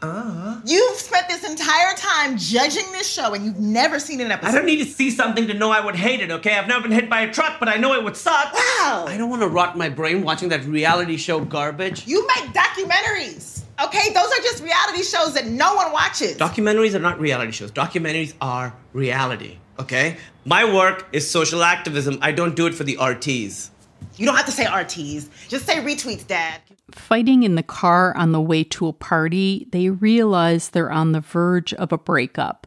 Uh. 0.00 0.60
You've 0.66 0.98
spent 0.98 1.26
this 1.30 1.48
entire 1.48 1.94
time 1.96 2.36
judging 2.36 2.84
this 2.92 3.10
show 3.10 3.32
and 3.32 3.42
you've 3.42 3.58
never 3.58 3.98
seen 3.98 4.20
an 4.20 4.30
episode. 4.30 4.50
I 4.50 4.54
don't 4.54 4.66
need 4.66 4.84
to 4.84 4.84
see 4.84 5.10
something 5.10 5.46
to 5.46 5.54
know 5.54 5.70
I 5.70 5.80
would 5.82 5.96
hate 5.96 6.20
it, 6.20 6.30
okay? 6.30 6.58
I've 6.58 6.68
never 6.68 6.82
been 6.82 6.92
hit 6.92 7.08
by 7.08 7.22
a 7.22 7.32
truck, 7.32 7.58
but 7.58 7.70
I 7.70 7.76
know 7.76 7.94
it 7.94 8.04
would 8.04 8.16
suck. 8.16 8.52
Wow! 8.52 9.06
I 9.08 9.16
don't 9.16 9.30
want 9.30 9.40
to 9.40 9.48
rot 9.48 9.78
my 9.78 9.88
brain 9.88 10.22
watching 10.22 10.50
that 10.50 10.62
reality 10.66 11.16
show 11.16 11.40
garbage. 11.42 12.06
You 12.06 12.26
make 12.26 12.52
documentaries, 12.52 13.62
okay? 13.82 14.12
Those 14.12 14.26
are 14.30 14.42
just 14.42 14.62
reality 14.62 15.02
shows 15.02 15.32
that 15.32 15.46
no 15.46 15.72
one 15.74 15.90
watches. 15.90 16.36
Documentaries 16.36 16.94
are 16.94 17.00
not 17.00 17.18
reality 17.18 17.52
shows. 17.52 17.72
Documentaries 17.72 18.34
are 18.42 18.74
reality, 18.92 19.56
okay? 19.78 20.16
My 20.44 20.64
work 20.64 21.06
is 21.12 21.28
social 21.30 21.62
activism. 21.62 22.18
I 22.20 22.32
don't 22.32 22.56
do 22.56 22.66
it 22.66 22.74
for 22.74 22.84
the 22.84 22.96
RTs. 22.96 23.70
You 24.16 24.26
don't 24.26 24.36
have 24.36 24.46
to 24.46 24.52
say 24.52 24.64
RTs. 24.64 25.28
Just 25.48 25.66
say 25.66 25.76
retweets, 25.76 26.26
Dad. 26.26 26.60
Fighting 26.90 27.42
in 27.42 27.54
the 27.54 27.62
car 27.62 28.16
on 28.16 28.32
the 28.32 28.40
way 28.40 28.64
to 28.64 28.88
a 28.88 28.92
party, 28.92 29.68
they 29.70 29.90
realize 29.90 30.70
they're 30.70 30.90
on 30.90 31.12
the 31.12 31.20
verge 31.20 31.74
of 31.74 31.92
a 31.92 31.98
breakup. 31.98 32.66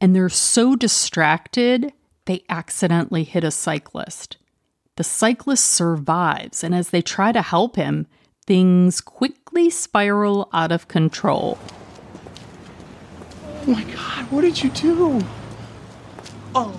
And 0.00 0.14
they're 0.14 0.28
so 0.28 0.76
distracted, 0.76 1.92
they 2.26 2.44
accidentally 2.48 3.24
hit 3.24 3.44
a 3.44 3.50
cyclist. 3.50 4.36
The 4.96 5.04
cyclist 5.04 5.66
survives, 5.66 6.62
and 6.62 6.74
as 6.74 6.90
they 6.90 7.02
try 7.02 7.32
to 7.32 7.42
help 7.42 7.76
him, 7.76 8.06
things 8.46 9.00
quickly 9.00 9.70
spiral 9.70 10.48
out 10.52 10.72
of 10.72 10.88
control. 10.88 11.58
Oh 13.62 13.70
my 13.70 13.84
god, 13.84 14.30
what 14.30 14.42
did 14.42 14.62
you 14.62 14.70
do? 14.70 15.22
Oh. 16.58 16.72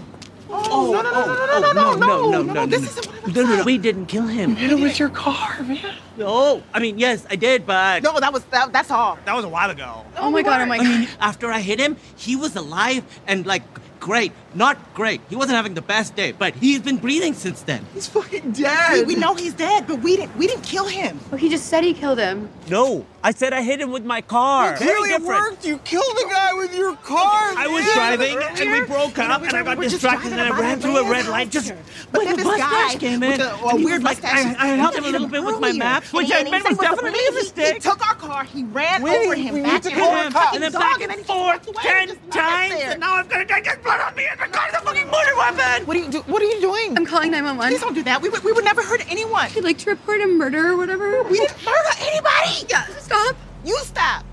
Oh, 0.49 0.63
oh, 0.71 0.95
oh, 0.95 1.01
no, 1.01 1.01
no, 1.01 1.11
no, 1.11 1.59
no, 1.61 1.71
no, 1.71 1.73
no, 1.73 1.93
no, 1.93 2.31
no, 2.31 2.41
no, 2.41 2.53
no, 2.53 2.65
this 2.65 2.83
isn't 2.83 3.05
what 3.05 3.35
No, 3.35 3.43
no, 3.43 3.55
no, 3.57 3.63
we 3.63 3.77
didn't 3.77 4.05
kill 4.07 4.25
him. 4.25 4.51
You 4.51 4.55
hit 4.55 4.71
him 4.71 4.81
with 4.81 4.97
your 4.97 5.09
car, 5.09 5.61
man. 5.61 5.95
No, 6.15 6.63
I 6.73 6.79
mean, 6.79 6.97
yes, 6.97 7.27
I 7.29 7.35
did, 7.35 7.65
but. 7.65 8.01
No, 8.01 8.19
that 8.19 8.31
was, 8.33 8.43
that, 8.45 8.71
that's 8.71 8.89
all. 8.89 9.19
That 9.25 9.35
was 9.35 9.45
a 9.45 9.49
while 9.49 9.69
ago. 9.69 10.03
Oh 10.17 10.31
my 10.31 10.41
god, 10.41 10.61
oh 10.61 10.65
my 10.65 10.77
god. 10.77 10.87
I 10.87 10.99
mean, 10.99 11.09
after 11.19 11.51
I 11.51 11.59
hit 11.59 11.79
him, 11.79 11.97
he 12.15 12.35
was 12.35 12.55
alive 12.55 13.03
and 13.27 13.45
like 13.45 13.61
great. 14.07 14.31
Not 14.55 14.77
great. 14.95 15.19
He 15.29 15.35
wasn't 15.35 15.57
having 15.57 15.73
the 15.75 15.81
best 15.81 16.15
day, 16.15 16.31
but 16.31 16.55
he's 16.55 16.79
been 16.79 16.97
breathing 16.97 17.33
since 17.33 17.61
then. 17.61 17.85
He's 17.93 18.07
fucking 18.07 18.53
dead. 18.53 19.05
we 19.05 19.15
know 19.15 19.35
he's 19.35 19.53
dead, 19.53 19.85
but 19.85 19.99
we 20.01 20.15
didn't, 20.15 20.35
we 20.37 20.47
didn't 20.47 20.63
kill 20.63 20.87
him. 20.87 21.19
Well, 21.29 21.37
he 21.37 21.49
just 21.49 21.67
said 21.67 21.83
he 21.83 21.93
killed 21.93 22.17
him. 22.17 22.49
No, 22.69 23.05
I 23.23 23.31
said 23.31 23.51
I 23.53 23.61
hit 23.61 23.81
him 23.81 23.91
with 23.91 24.05
my 24.05 24.21
car. 24.21 24.77
Very 24.77 24.95
Clearly 24.95 25.09
it 25.11 25.21
worked. 25.21 25.65
You 25.65 25.77
killed 25.79 26.15
the 26.15 26.27
guy 26.29 26.53
with 26.53 26.73
your 26.75 26.95
car. 26.95 27.53
I 27.57 27.67
was 27.67 27.83
man. 27.85 28.17
driving 28.17 28.37
and 28.61 28.71
we 28.71 28.87
broke 28.87 29.19
up 29.19 29.41
and 29.43 29.53
I 29.53 29.63
got 29.63 29.79
distracted 29.79 30.31
and 30.31 30.35
driving 30.37 30.53
I 30.55 30.59
ran 30.59 30.79
through 30.79 30.97
a 30.97 31.11
red 31.11 31.27
light. 31.27 31.51
Just 31.51 31.73
But 32.11 32.19
when 32.25 32.27
then 32.27 32.37
the 32.37 32.43
this 32.43 32.57
guy 32.61 32.95
came 32.97 33.19
with 33.19 33.33
in, 33.33 33.39
the, 33.39 33.53
and 33.67 33.83
weird 33.83 34.03
like, 34.03 34.23
I, 34.23 34.55
I 34.57 34.67
helped 34.81 34.97
him 34.97 35.03
a 35.03 35.09
little 35.09 35.27
bit 35.27 35.43
with 35.43 35.59
my 35.59 35.67
earlier. 35.69 35.79
map, 35.79 36.03
which 36.05 36.31
I 36.31 36.43
he 36.43 36.51
meant 36.51 36.63
said 36.63 36.69
was 36.69 36.77
with 36.79 36.87
definitely 36.89 37.19
a 37.27 37.31
police, 37.31 37.73
He 37.73 37.79
took 37.79 38.07
our 38.07 38.15
car, 38.15 38.43
he 38.45 38.63
ran 38.63 39.01
We- 39.03 39.11
over 39.11 39.35
him 39.35 39.53
we 39.55 39.61
back 39.61 39.85
and 39.85 39.93
forth, 39.95 40.53
and 40.53 40.63
then 40.63 40.71
back 40.71 41.01
and 41.01 41.03
and 41.03 41.11
then 41.11 41.17
he 41.19 41.23
forth 41.25 41.75
ten 41.83 42.09
and 42.09 42.09
just 42.09 42.35
left 42.35 42.37
us 42.37 42.69
times, 42.69 42.81
and 42.83 42.99
now 43.01 43.15
I'm 43.17 43.27
gonna 43.27 43.45
get 43.45 43.83
blood 43.83 43.96
on 44.01 44.15
me 44.15 44.25
and 44.29 44.39
the 44.39 44.45
car's 44.47 44.73
a 44.73 44.81
fucking 44.81 45.05
murder 45.07 45.35
weapon. 45.37 45.85
What 45.85 45.95
are 45.97 45.99
you 45.99 46.09
do? 46.09 46.19
What 46.21 46.41
are 46.41 46.45
you 46.45 46.59
doing? 46.61 46.97
I'm 46.97 47.05
calling 47.05 47.31
911. 47.31 47.71
Please 47.73 47.81
don't 47.81 47.93
do 47.93 48.03
that. 48.03 48.21
We 48.21 48.29
would, 48.29 48.43
we 48.43 48.51
would 48.51 48.65
never 48.65 48.81
hurt 48.83 49.09
anyone. 49.11 49.49
I'd 49.55 49.63
like 49.63 49.77
to 49.79 49.89
report 49.89 50.21
a 50.21 50.27
murder 50.27 50.67
or 50.69 50.77
whatever. 50.77 51.23
We 51.23 51.39
didn't 51.39 51.63
murder 51.65 51.89
anybody. 51.99 52.65
Yeah, 52.69 52.85
stop. 52.99 53.35
You 53.65 53.77
stop. 53.83 54.23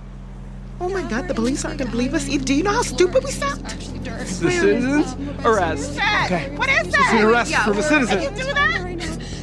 Oh 0.81 0.89
my 0.89 1.03
God, 1.09 1.29
the 1.29 1.35
police 1.35 1.65
aren't 1.65 1.79
gonna 1.79 1.91
believe 1.91 2.15
us. 2.15 2.25
Do 2.27 2.55
you 2.55 2.63
know 2.63 2.73
how 2.73 2.83
stupid 2.83 3.25
we 3.25 3.31
sound? 3.31 3.61
The 3.65 4.27
citizens 4.27 5.15
arrest. 5.45 5.93
Okay. 6.27 6.55
What 6.57 6.69
is 6.69 6.89
It's 6.89 6.97
that? 6.97 7.15
an 7.17 7.25
arrest 7.25 7.51
Yeah, 7.51 7.65
for 7.65 7.71
the 7.71 7.81
we're- 7.81 7.89
Can 7.89 8.07
citizen. 8.07 8.23
you 8.37 8.45
do 8.45 8.53
that? 8.53 8.75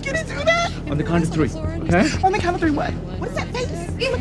Can 0.04 0.16
you 0.16 0.24
do 0.36 0.44
that? 0.44 0.72
On 0.92 0.98
the 0.98 1.04
count 1.04 1.24
of 1.24 1.32
three. 1.34 1.50
Okay. 1.50 2.10
On 2.24 2.32
the 2.32 2.38
count 2.40 2.56
of 2.56 2.62
three, 2.62 2.72
what? 2.72 2.92
What 3.20 3.30
is 3.30 3.36
that 3.36 3.48
face? 3.54 3.70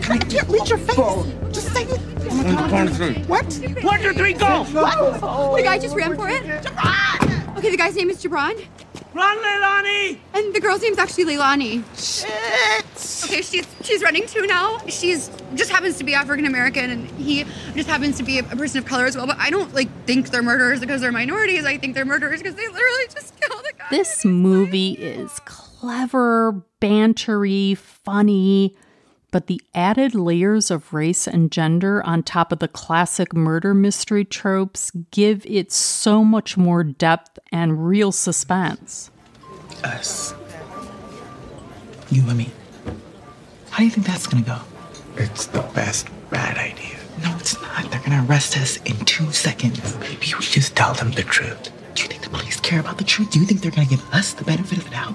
I 0.08 0.18
can't 0.18 0.48
read 0.48 0.68
your 0.68 0.78
face. 0.78 0.96
Just 0.96 1.49
say 1.84 1.94
it. 1.94 2.30
On 2.30 2.46
the 2.46 2.68
count 2.70 2.90
of 2.90 2.96
three. 2.96 3.14
What? 3.24 3.44
One, 3.82 4.00
two, 4.00 4.12
three, 4.12 4.32
go! 4.34 4.64
What? 4.64 5.56
The 5.56 5.62
guy 5.62 5.78
just 5.78 5.96
ran 5.96 6.16
for 6.16 6.28
it. 6.28 6.42
Jabron! 6.42 7.56
Okay, 7.58 7.70
the 7.70 7.76
guy's 7.76 7.94
name 7.96 8.10
is 8.10 8.22
Jabron, 8.22 8.66
Run, 9.12 9.38
Leilani! 9.38 10.18
and 10.34 10.54
the 10.54 10.60
girl's 10.60 10.82
name's 10.82 10.98
actually 10.98 11.24
Leilani. 11.24 11.82
Shit. 11.96 13.28
Okay, 13.28 13.42
she's 13.42 13.66
she's 13.82 14.02
running 14.02 14.26
too 14.26 14.46
now. 14.46 14.78
She's 14.86 15.30
just 15.54 15.70
happens 15.70 15.98
to 15.98 16.04
be 16.04 16.14
African 16.14 16.46
American, 16.46 16.90
and 16.90 17.10
he 17.12 17.44
just 17.74 17.88
happens 17.88 18.16
to 18.18 18.22
be 18.22 18.38
a, 18.38 18.42
a 18.44 18.56
person 18.56 18.78
of 18.78 18.86
color 18.86 19.06
as 19.06 19.16
well. 19.16 19.26
But 19.26 19.36
I 19.38 19.50
don't 19.50 19.74
like 19.74 19.88
think 20.06 20.30
they're 20.30 20.42
murderers 20.42 20.80
because 20.80 21.00
they're 21.00 21.12
minorities. 21.12 21.64
I 21.64 21.76
think 21.76 21.94
they're 21.94 22.04
murderers 22.04 22.40
because 22.40 22.54
they 22.54 22.66
literally 22.66 23.06
just 23.12 23.38
killed 23.40 23.64
a 23.68 23.76
guy. 23.76 23.86
This 23.90 24.24
movie 24.24 24.92
is 24.92 25.38
clever, 25.44 26.62
bantery, 26.80 27.76
funny, 27.76 28.76
but 29.30 29.46
the 29.46 29.60
added 29.74 30.14
layers 30.14 30.70
of 30.70 30.92
race 30.92 31.26
and 31.26 31.50
gender 31.50 32.02
on 32.06 32.22
top 32.22 32.52
of 32.52 32.58
the 32.58 32.68
classic 32.68 33.32
murder 33.32 33.74
mystery 33.74 34.24
tropes 34.24 34.90
give 35.10 35.44
it 35.46 35.72
so 35.72 36.24
much 36.24 36.56
more 36.56 36.82
depth 36.82 37.38
and 37.52 37.86
real 37.86 38.12
suspense. 38.12 39.10
Us. 39.84 40.34
You 42.10 42.28
and 42.28 42.38
me. 42.38 42.50
How 43.70 43.78
do 43.78 43.84
you 43.84 43.90
think 43.90 44.06
that's 44.06 44.26
gonna 44.26 44.44
go? 44.44 44.58
It's 45.16 45.46
the 45.46 45.62
best 45.74 46.08
bad 46.30 46.58
idea. 46.58 46.96
No, 47.22 47.34
it's 47.38 47.60
not. 47.60 47.90
They're 47.90 48.00
gonna 48.00 48.24
arrest 48.28 48.56
us 48.56 48.78
in 48.78 48.96
two 49.04 49.30
seconds. 49.32 49.96
Maybe 49.98 50.32
we 50.38 50.44
just 50.44 50.74
tell 50.74 50.94
them 50.94 51.12
the 51.12 51.22
truth. 51.22 51.70
Do 51.94 52.02
you 52.02 52.08
think 52.08 52.22
the 52.22 52.30
police 52.30 52.58
care 52.60 52.80
about 52.80 52.98
the 52.98 53.04
truth? 53.04 53.30
Do 53.30 53.40
you 53.40 53.46
think 53.46 53.60
they're 53.60 53.70
gonna 53.70 53.86
give 53.86 54.04
us 54.12 54.32
the 54.32 54.44
benefit 54.44 54.78
of 54.78 54.84
the 54.84 54.90
doubt? 54.90 55.14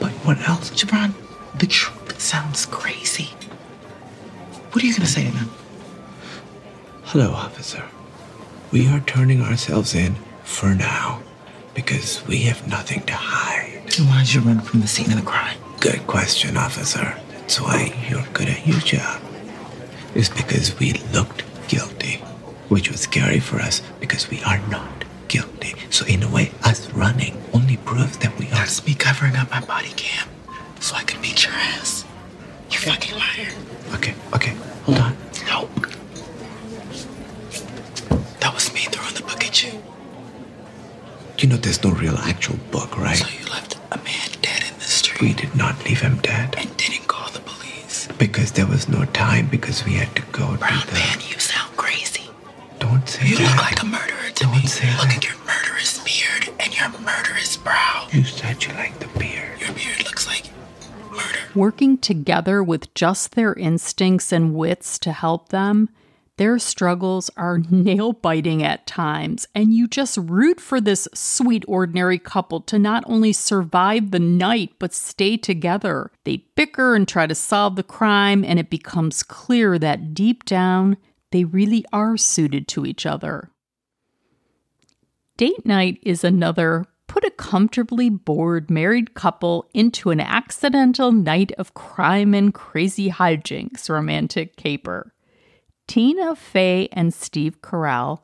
But 0.00 0.10
what 0.24 0.38
else? 0.48 0.70
Jibran, 0.70 1.14
the 1.58 1.66
truth 1.66 2.01
sounds 2.22 2.66
crazy. 2.66 3.30
What 4.70 4.82
are 4.82 4.86
you 4.86 4.94
gonna 4.94 5.06
say 5.06 5.26
to 5.26 5.32
them? 5.32 5.50
Hello, 7.04 7.32
officer. 7.32 7.84
We 8.70 8.88
are 8.88 9.00
turning 9.00 9.42
ourselves 9.42 9.94
in 9.94 10.14
for 10.44 10.74
now 10.74 11.22
because 11.74 12.26
we 12.26 12.38
have 12.42 12.66
nothing 12.68 13.02
to 13.02 13.14
hide. 13.14 13.82
Then 13.88 14.06
why 14.06 14.20
did 14.24 14.34
you 14.34 14.40
run 14.40 14.60
from 14.60 14.80
the 14.80 14.86
scene 14.86 15.10
of 15.10 15.16
the 15.16 15.26
crime? 15.26 15.58
Good 15.80 16.06
question, 16.06 16.56
officer. 16.56 17.16
That's 17.32 17.60
why 17.60 17.92
you're 18.08 18.24
good 18.32 18.48
at 18.48 18.66
your 18.66 18.78
job. 18.80 19.20
It's 20.14 20.28
because 20.28 20.78
we 20.78 20.92
looked 21.12 21.42
guilty, 21.68 22.16
which 22.68 22.90
was 22.90 23.00
scary 23.00 23.40
for 23.40 23.56
us 23.56 23.82
because 24.00 24.30
we 24.30 24.40
are 24.44 24.58
not 24.68 25.04
guilty. 25.28 25.74
So, 25.90 26.06
in 26.06 26.22
a 26.22 26.30
way, 26.30 26.52
us 26.62 26.90
running 26.92 27.42
only 27.52 27.76
proves 27.78 28.18
that 28.18 28.38
we 28.38 28.46
are. 28.46 28.50
That's 28.50 28.86
me 28.86 28.94
covering 28.94 29.36
up 29.36 29.50
my 29.50 29.60
body 29.60 29.92
cam 29.96 30.28
so 30.80 30.94
I 30.96 31.02
can 31.04 31.20
beat 31.20 31.44
your 31.44 31.52
ass. 31.54 32.04
You 32.72 32.78
fucking 32.78 33.14
liar. 33.14 33.52
Okay, 33.94 34.14
okay, 34.34 34.54
hold 34.84 34.98
on. 34.98 35.16
Nope. 35.46 35.70
That 38.40 38.54
was 38.54 38.72
me 38.74 38.80
throwing 38.90 39.14
the 39.14 39.22
book 39.22 39.44
at 39.44 39.62
you. 39.62 39.82
You 41.38 41.48
know, 41.48 41.56
there's 41.56 41.82
no 41.84 41.90
real 41.90 42.16
actual 42.18 42.56
book, 42.70 42.96
right? 42.98 43.16
So 43.16 43.26
you 43.38 43.44
left 43.50 43.76
a 43.90 43.98
man 43.98 44.28
dead 44.40 44.62
in 44.70 44.74
the 44.78 44.84
street 44.84 45.20
We 45.20 45.34
did 45.34 45.54
not 45.54 45.84
leave 45.84 46.00
him 46.00 46.16
dead 46.22 46.54
and 46.58 46.74
didn't 46.76 47.06
call 47.08 47.30
the 47.30 47.40
police. 47.40 48.08
because 48.18 48.52
there 48.52 48.66
was 48.66 48.88
no 48.88 49.04
time 49.06 49.48
because 49.48 49.84
we 49.84 49.94
had 49.94 50.14
to 50.16 50.22
go 50.32 50.56
Brown 50.56 50.80
to 50.80 50.86
the. 50.86 50.92
man, 50.94 51.18
you 51.28 51.38
sound 51.38 51.76
crazy. 51.76 52.28
Don't 52.78 53.06
say 53.08 53.26
You 53.28 53.36
that. 53.36 53.50
look 53.50 53.64
like 53.64 53.82
a 53.82 53.86
murderer 53.86 54.30
to 54.34 54.46
me. 54.46 54.52
Don't 54.52 54.62
me. 54.62 54.66
say 54.68 54.90
Look 54.96 55.08
that. 55.08 55.16
at 55.16 55.24
your 55.28 55.38
murderous 55.44 55.98
beard 56.04 56.48
and 56.60 56.76
your 56.78 56.88
murderous 57.00 57.56
brow. 57.56 58.08
You 58.12 58.24
said 58.24 58.64
you 58.64 58.72
like 58.74 58.98
Working 61.54 61.98
together 61.98 62.62
with 62.62 62.94
just 62.94 63.34
their 63.34 63.52
instincts 63.54 64.32
and 64.32 64.54
wits 64.54 64.98
to 65.00 65.12
help 65.12 65.50
them, 65.50 65.90
Their 66.38 66.58
struggles 66.58 67.30
are 67.36 67.58
nail 67.70 68.12
biting 68.12 68.62
at 68.62 68.86
times, 68.86 69.46
and 69.54 69.74
you 69.74 69.86
just 69.86 70.16
root 70.16 70.60
for 70.60 70.80
this 70.80 71.06
sweet, 71.14 71.64
ordinary 71.68 72.18
couple 72.18 72.60
to 72.62 72.78
not 72.78 73.04
only 73.06 73.32
survive 73.32 74.10
the 74.10 74.18
night, 74.18 74.72
but 74.78 74.94
stay 74.94 75.36
together. 75.36 76.10
They 76.24 76.44
bicker 76.56 76.94
and 76.94 77.06
try 77.06 77.26
to 77.26 77.34
solve 77.34 77.76
the 77.76 77.82
crime, 77.82 78.44
and 78.44 78.58
it 78.58 78.70
becomes 78.70 79.22
clear 79.22 79.78
that 79.78 80.14
deep 80.14 80.44
down, 80.44 80.96
they 81.32 81.44
really 81.44 81.84
are 81.92 82.16
suited 82.16 82.66
to 82.68 82.86
each 82.86 83.06
other. 83.06 83.50
Date 85.36 85.64
night 85.64 85.98
is 86.02 86.24
another 86.24 86.86
put 87.12 87.24
a 87.24 87.30
comfortably 87.30 88.08
bored 88.08 88.70
married 88.70 89.12
couple 89.12 89.68
into 89.74 90.08
an 90.08 90.18
accidental 90.18 91.12
night 91.12 91.52
of 91.58 91.74
crime 91.74 92.32
and 92.32 92.54
crazy 92.54 93.10
hijinks 93.10 93.90
romantic 93.90 94.56
caper. 94.56 95.12
Tina 95.86 96.34
Fey 96.34 96.88
and 96.90 97.12
Steve 97.12 97.60
Carell. 97.60 98.20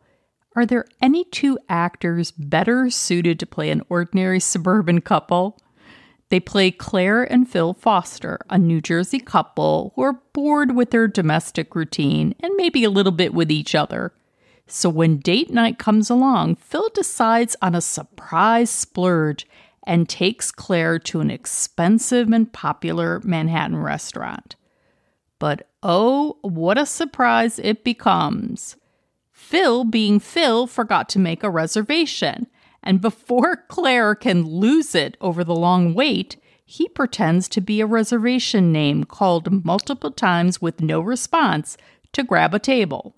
Are 0.56 0.64
there 0.64 0.86
any 1.02 1.24
two 1.24 1.58
actors 1.68 2.30
better 2.30 2.88
suited 2.88 3.38
to 3.40 3.46
play 3.46 3.68
an 3.68 3.82
ordinary 3.90 4.40
suburban 4.40 5.02
couple? 5.02 5.60
They 6.30 6.40
play 6.40 6.70
Claire 6.70 7.24
and 7.30 7.46
Phil 7.46 7.74
Foster, 7.74 8.38
a 8.48 8.56
New 8.56 8.80
Jersey 8.80 9.20
couple 9.20 9.92
who 9.96 10.02
are 10.02 10.22
bored 10.32 10.74
with 10.74 10.92
their 10.92 11.08
domestic 11.08 11.74
routine 11.74 12.34
and 12.40 12.54
maybe 12.56 12.84
a 12.84 12.90
little 12.90 13.12
bit 13.12 13.34
with 13.34 13.50
each 13.50 13.74
other. 13.74 14.14
So 14.70 14.90
when 14.90 15.16
date 15.16 15.50
night 15.50 15.78
comes 15.78 16.10
along, 16.10 16.56
Phil 16.56 16.90
decides 16.94 17.56
on 17.62 17.74
a 17.74 17.80
surprise 17.80 18.70
splurge 18.70 19.46
and 19.86 20.06
takes 20.06 20.52
Claire 20.52 20.98
to 20.98 21.20
an 21.20 21.30
expensive 21.30 22.30
and 22.30 22.52
popular 22.52 23.20
Manhattan 23.24 23.78
restaurant. 23.78 24.56
But 25.38 25.68
oh, 25.82 26.36
what 26.42 26.76
a 26.76 26.84
surprise 26.84 27.58
it 27.58 27.82
becomes! 27.82 28.76
Phil, 29.32 29.84
being 29.84 30.20
Phil, 30.20 30.66
forgot 30.66 31.08
to 31.10 31.18
make 31.18 31.42
a 31.42 31.48
reservation, 31.48 32.48
and 32.82 33.00
before 33.00 33.56
Claire 33.68 34.14
can 34.14 34.44
lose 34.44 34.94
it 34.94 35.16
over 35.22 35.42
the 35.42 35.54
long 35.54 35.94
wait, 35.94 36.36
he 36.66 36.86
pretends 36.88 37.48
to 37.48 37.62
be 37.62 37.80
a 37.80 37.86
reservation 37.86 38.70
name 38.70 39.04
called 39.04 39.64
multiple 39.64 40.10
times 40.10 40.60
with 40.60 40.82
no 40.82 41.00
response 41.00 41.78
to 42.12 42.22
grab 42.22 42.52
a 42.52 42.58
table. 42.58 43.14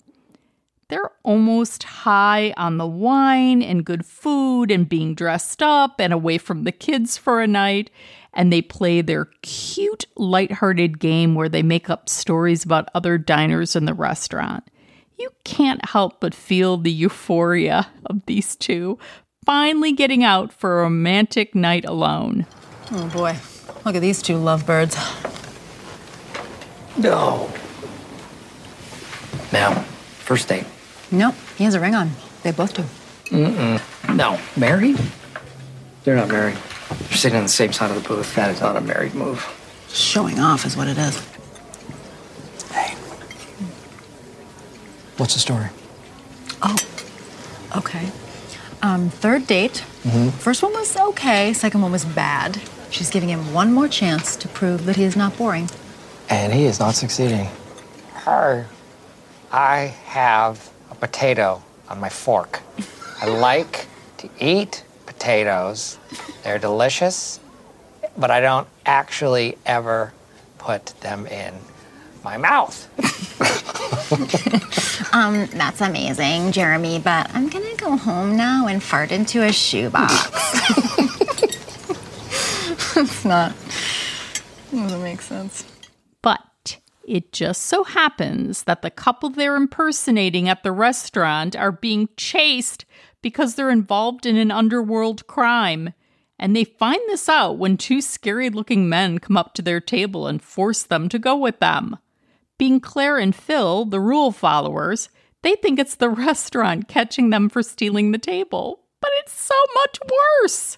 They're 0.91 1.11
almost 1.23 1.83
high 1.83 2.53
on 2.57 2.77
the 2.77 2.85
wine 2.85 3.61
and 3.61 3.85
good 3.85 4.05
food 4.05 4.69
and 4.69 4.89
being 4.89 5.15
dressed 5.15 5.63
up 5.63 6.01
and 6.01 6.11
away 6.11 6.37
from 6.37 6.65
the 6.65 6.73
kids 6.73 7.17
for 7.17 7.39
a 7.39 7.47
night. 7.47 7.89
And 8.33 8.51
they 8.51 8.61
play 8.61 8.99
their 8.99 9.29
cute, 9.41 10.05
lighthearted 10.17 10.99
game 10.99 11.33
where 11.33 11.47
they 11.47 11.63
make 11.63 11.89
up 11.89 12.09
stories 12.09 12.65
about 12.65 12.89
other 12.93 13.17
diners 13.17 13.73
in 13.73 13.85
the 13.85 13.93
restaurant. 13.93 14.65
You 15.17 15.29
can't 15.45 15.85
help 15.85 16.19
but 16.19 16.35
feel 16.35 16.75
the 16.75 16.91
euphoria 16.91 17.87
of 18.07 18.25
these 18.25 18.57
two 18.57 18.99
finally 19.45 19.93
getting 19.93 20.25
out 20.25 20.51
for 20.51 20.81
a 20.81 20.83
romantic 20.83 21.55
night 21.55 21.85
alone. 21.85 22.45
Oh 22.91 23.07
boy, 23.07 23.37
look 23.85 23.95
at 23.95 24.01
these 24.01 24.21
two 24.21 24.35
lovebirds. 24.35 24.97
No. 26.97 27.49
Now, 29.53 29.73
first 30.25 30.49
date. 30.49 30.65
Nope, 31.11 31.35
he 31.57 31.63
has 31.65 31.75
a 31.75 31.79
ring 31.79 31.95
on. 31.95 32.11
They 32.43 32.51
both 32.51 32.73
do. 32.73 32.83
Mm-mm. 33.35 34.15
No. 34.15 34.39
Married? 34.57 34.99
They're 36.03 36.15
not 36.15 36.29
married. 36.29 36.57
They're 36.89 37.17
sitting 37.17 37.37
on 37.37 37.43
the 37.43 37.49
same 37.49 37.73
side 37.73 37.91
of 37.91 38.01
the 38.01 38.07
booth. 38.07 38.33
That 38.35 38.51
is 38.51 38.61
not 38.61 38.75
a 38.75 38.81
married 38.81 39.13
move. 39.13 39.45
Showing 39.89 40.39
off 40.39 40.65
is 40.65 40.75
what 40.75 40.87
it 40.87 40.97
is. 40.97 41.19
Hey. 42.71 42.95
What's 45.17 45.33
the 45.33 45.39
story? 45.39 45.67
Oh, 46.61 46.75
okay. 47.77 48.09
Um, 48.81 49.09
third 49.09 49.47
date. 49.47 49.83
Mm-hmm. 50.03 50.29
First 50.29 50.63
one 50.63 50.73
was 50.73 50.95
okay, 50.97 51.53
second 51.53 51.81
one 51.81 51.91
was 51.91 52.05
bad. 52.05 52.59
She's 52.89 53.09
giving 53.09 53.29
him 53.29 53.53
one 53.53 53.71
more 53.71 53.87
chance 53.87 54.35
to 54.37 54.47
prove 54.47 54.85
that 54.85 54.95
he 54.95 55.03
is 55.03 55.15
not 55.15 55.37
boring. 55.37 55.69
And 56.29 56.51
he 56.51 56.65
is 56.65 56.79
not 56.79 56.95
succeeding. 56.95 57.47
Her. 58.13 58.65
I 59.51 59.93
have 60.05 60.67
a 60.67 60.70
potato 61.01 61.61
on 61.89 61.99
my 61.99 62.07
fork. 62.07 62.61
I 63.21 63.27
like 63.27 63.87
to 64.19 64.29
eat 64.39 64.85
potatoes. 65.05 65.97
They're 66.43 66.59
delicious, 66.59 67.41
but 68.17 68.31
I 68.31 68.39
don't 68.39 68.67
actually 68.85 69.57
ever 69.65 70.13
put 70.57 70.93
them 71.01 71.27
in 71.27 71.53
my 72.23 72.37
mouth. 72.37 72.87
Um, 75.13 75.47
that's 75.47 75.81
amazing, 75.81 76.53
Jeremy, 76.53 76.97
but 76.99 77.29
I'm 77.35 77.49
gonna 77.49 77.75
go 77.75 77.97
home 77.97 78.37
now 78.37 78.67
and 78.67 78.81
fart 78.81 79.11
into 79.11 79.43
a 79.43 79.51
shoebox. 79.51 80.13
it's 82.95 83.25
not. 83.25 83.53
It 84.71 84.75
doesn't 84.75 85.03
make 85.03 85.21
sense. 85.21 85.65
It 87.11 87.33
just 87.33 87.63
so 87.63 87.83
happens 87.83 88.63
that 88.63 88.83
the 88.83 88.89
couple 88.89 89.29
they're 89.29 89.57
impersonating 89.57 90.47
at 90.47 90.63
the 90.63 90.71
restaurant 90.71 91.57
are 91.57 91.73
being 91.73 92.07
chased 92.15 92.85
because 93.21 93.55
they're 93.55 93.69
involved 93.69 94.25
in 94.25 94.37
an 94.37 94.49
underworld 94.49 95.27
crime. 95.27 95.93
And 96.39 96.55
they 96.55 96.63
find 96.63 97.01
this 97.07 97.27
out 97.27 97.57
when 97.57 97.75
two 97.75 97.99
scary 97.99 98.49
looking 98.49 98.87
men 98.87 99.19
come 99.19 99.35
up 99.35 99.53
to 99.55 99.61
their 99.61 99.81
table 99.81 100.25
and 100.25 100.41
force 100.41 100.83
them 100.83 101.09
to 101.09 101.19
go 101.19 101.35
with 101.35 101.59
them. 101.59 101.97
Being 102.57 102.79
Claire 102.79 103.17
and 103.17 103.35
Phil, 103.35 103.83
the 103.83 103.99
rule 103.99 104.31
followers, 104.31 105.09
they 105.41 105.55
think 105.57 105.79
it's 105.79 105.95
the 105.95 106.09
restaurant 106.27 106.87
catching 106.87 107.29
them 107.29 107.49
for 107.49 107.61
stealing 107.61 108.13
the 108.13 108.19
table. 108.19 108.85
But 109.01 109.11
it's 109.15 109.33
so 109.33 109.55
much 109.75 109.99
worse. 110.41 110.77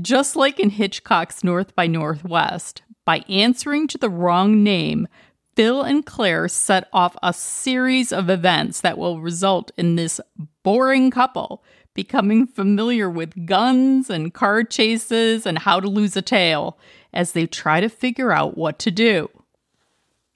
Just 0.00 0.36
like 0.36 0.60
in 0.60 0.70
Hitchcock's 0.70 1.42
North 1.42 1.74
by 1.74 1.88
Northwest, 1.88 2.82
by 3.04 3.18
answering 3.28 3.86
to 3.88 3.98
the 3.98 4.10
wrong 4.10 4.62
name, 4.62 5.08
Phil 5.56 5.82
and 5.82 6.04
Claire 6.04 6.48
set 6.48 6.88
off 6.92 7.16
a 7.22 7.32
series 7.32 8.12
of 8.12 8.28
events 8.28 8.80
that 8.80 8.98
will 8.98 9.20
result 9.20 9.70
in 9.76 9.96
this 9.96 10.20
boring 10.62 11.10
couple 11.10 11.62
becoming 11.94 12.46
familiar 12.46 13.08
with 13.08 13.46
guns 13.46 14.10
and 14.10 14.34
car 14.34 14.64
chases 14.64 15.46
and 15.46 15.60
how 15.60 15.78
to 15.78 15.88
lose 15.88 16.16
a 16.16 16.22
tail 16.22 16.76
as 17.12 17.32
they 17.32 17.46
try 17.46 17.80
to 17.80 17.88
figure 17.88 18.32
out 18.32 18.58
what 18.58 18.78
to 18.80 18.90
do. 18.90 19.30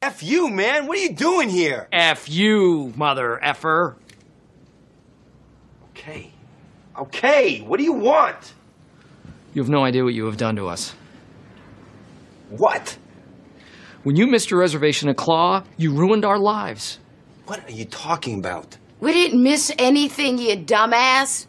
F 0.00 0.22
you, 0.22 0.48
man. 0.48 0.86
What 0.86 0.96
are 0.98 1.00
you 1.02 1.12
doing 1.12 1.48
here? 1.48 1.88
F 1.90 2.28
you, 2.28 2.92
mother 2.96 3.42
effer. 3.42 3.96
Okay. 5.90 6.30
Okay. 6.96 7.60
What 7.62 7.78
do 7.78 7.84
you 7.84 7.92
want? 7.92 8.54
You 9.52 9.62
have 9.62 9.68
no 9.68 9.84
idea 9.84 10.04
what 10.04 10.14
you 10.14 10.26
have 10.26 10.36
done 10.36 10.54
to 10.54 10.68
us. 10.68 10.94
What? 12.50 12.96
When 14.04 14.16
you 14.16 14.26
missed 14.26 14.50
your 14.50 14.60
reservation 14.60 15.08
at 15.08 15.16
Claw, 15.16 15.64
you 15.76 15.92
ruined 15.92 16.24
our 16.24 16.38
lives. 16.38 16.98
What 17.46 17.66
are 17.68 17.72
you 17.72 17.84
talking 17.84 18.38
about? 18.38 18.76
We 19.00 19.12
didn't 19.12 19.42
miss 19.42 19.72
anything, 19.78 20.38
you 20.38 20.56
dumbass. 20.56 21.46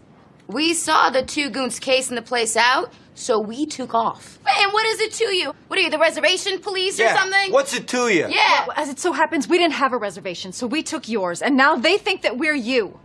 We 0.48 0.74
saw 0.74 1.10
the 1.10 1.24
two 1.24 1.50
goons 1.50 1.80
casing 1.80 2.16
the 2.16 2.22
place 2.22 2.58
out, 2.58 2.92
so 3.14 3.40
we 3.40 3.66
took 3.66 3.94
off. 3.94 4.40
And 4.48 4.72
what 4.74 4.86
is 4.88 5.00
it 5.00 5.14
to 5.14 5.36
you? 5.36 5.54
What 5.68 5.78
are 5.80 5.82
you, 5.82 5.90
the 5.90 6.00
reservation 6.00 6.60
police 6.60 7.00
or 7.00 7.04
Yeah, 7.04 7.16
something? 7.18 7.52
what's 7.52 7.74
it 7.76 7.88
to 7.90 8.08
you? 8.08 8.28
Yeah. 8.30 8.66
Well, 8.68 8.74
as 8.76 8.90
it 8.90 9.00
so 9.00 9.12
happens, 9.12 9.48
we 9.48 9.58
didn't 9.58 9.74
have 9.74 9.94
a 9.94 9.98
reservation, 9.98 10.52
so 10.52 10.68
we 10.68 10.84
took 10.84 11.08
yours, 11.08 11.42
and 11.42 11.56
now 11.56 11.76
they 11.76 11.98
think 11.98 12.22
that 12.24 12.38
we're 12.38 12.56
you. 12.56 13.00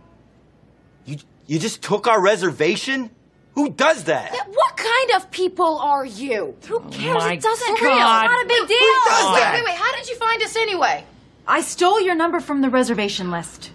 You 1.05 1.17
you 1.47 1.59
just 1.59 1.83
took 1.83 2.07
our 2.07 2.21
reservation? 2.23 3.11
Who 3.55 3.69
does 3.69 4.03
that? 4.03 4.31
What 4.49 4.77
kind 4.77 5.11
of 5.15 5.31
people 5.31 5.79
are 5.79 6.05
you? 6.05 6.55
Who 6.67 6.75
oh 6.75 6.89
cares? 6.91 7.23
my 7.23 7.33
it 7.33 7.41
doesn't 7.41 7.81
matter. 7.81 7.87
It's 7.87 8.33
not 8.33 8.45
a 8.45 8.47
big 8.47 8.67
deal. 8.67 8.77
Who 8.77 9.09
does 9.09 9.33
wait, 9.33 9.39
that? 9.39 9.51
wait, 9.55 9.65
wait. 9.65 9.75
How 9.75 9.95
did 9.95 10.09
you 10.09 10.15
find 10.17 10.43
us 10.43 10.55
anyway? 10.57 11.05
I 11.47 11.61
stole 11.61 12.01
your 12.01 12.15
number 12.15 12.39
from 12.41 12.61
the 12.61 12.69
reservation 12.69 13.31
list. 13.31 13.71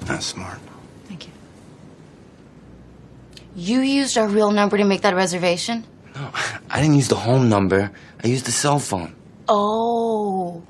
That's 0.00 0.26
smart. 0.26 0.58
Thank 1.06 1.26
you 1.26 1.32
You 3.56 3.80
used 3.80 4.16
our 4.18 4.28
real 4.28 4.50
number 4.52 4.76
to 4.76 4.84
make 4.84 5.00
that 5.00 5.14
reservation? 5.14 5.84
No, 6.14 6.30
I 6.70 6.80
didn't 6.80 6.94
use 6.94 7.08
the 7.08 7.16
home 7.16 7.48
number. 7.48 7.90
I 8.22 8.28
used 8.28 8.44
the 8.44 8.52
cell 8.52 8.78
phone. 8.78 9.16
Oh. 9.48 10.62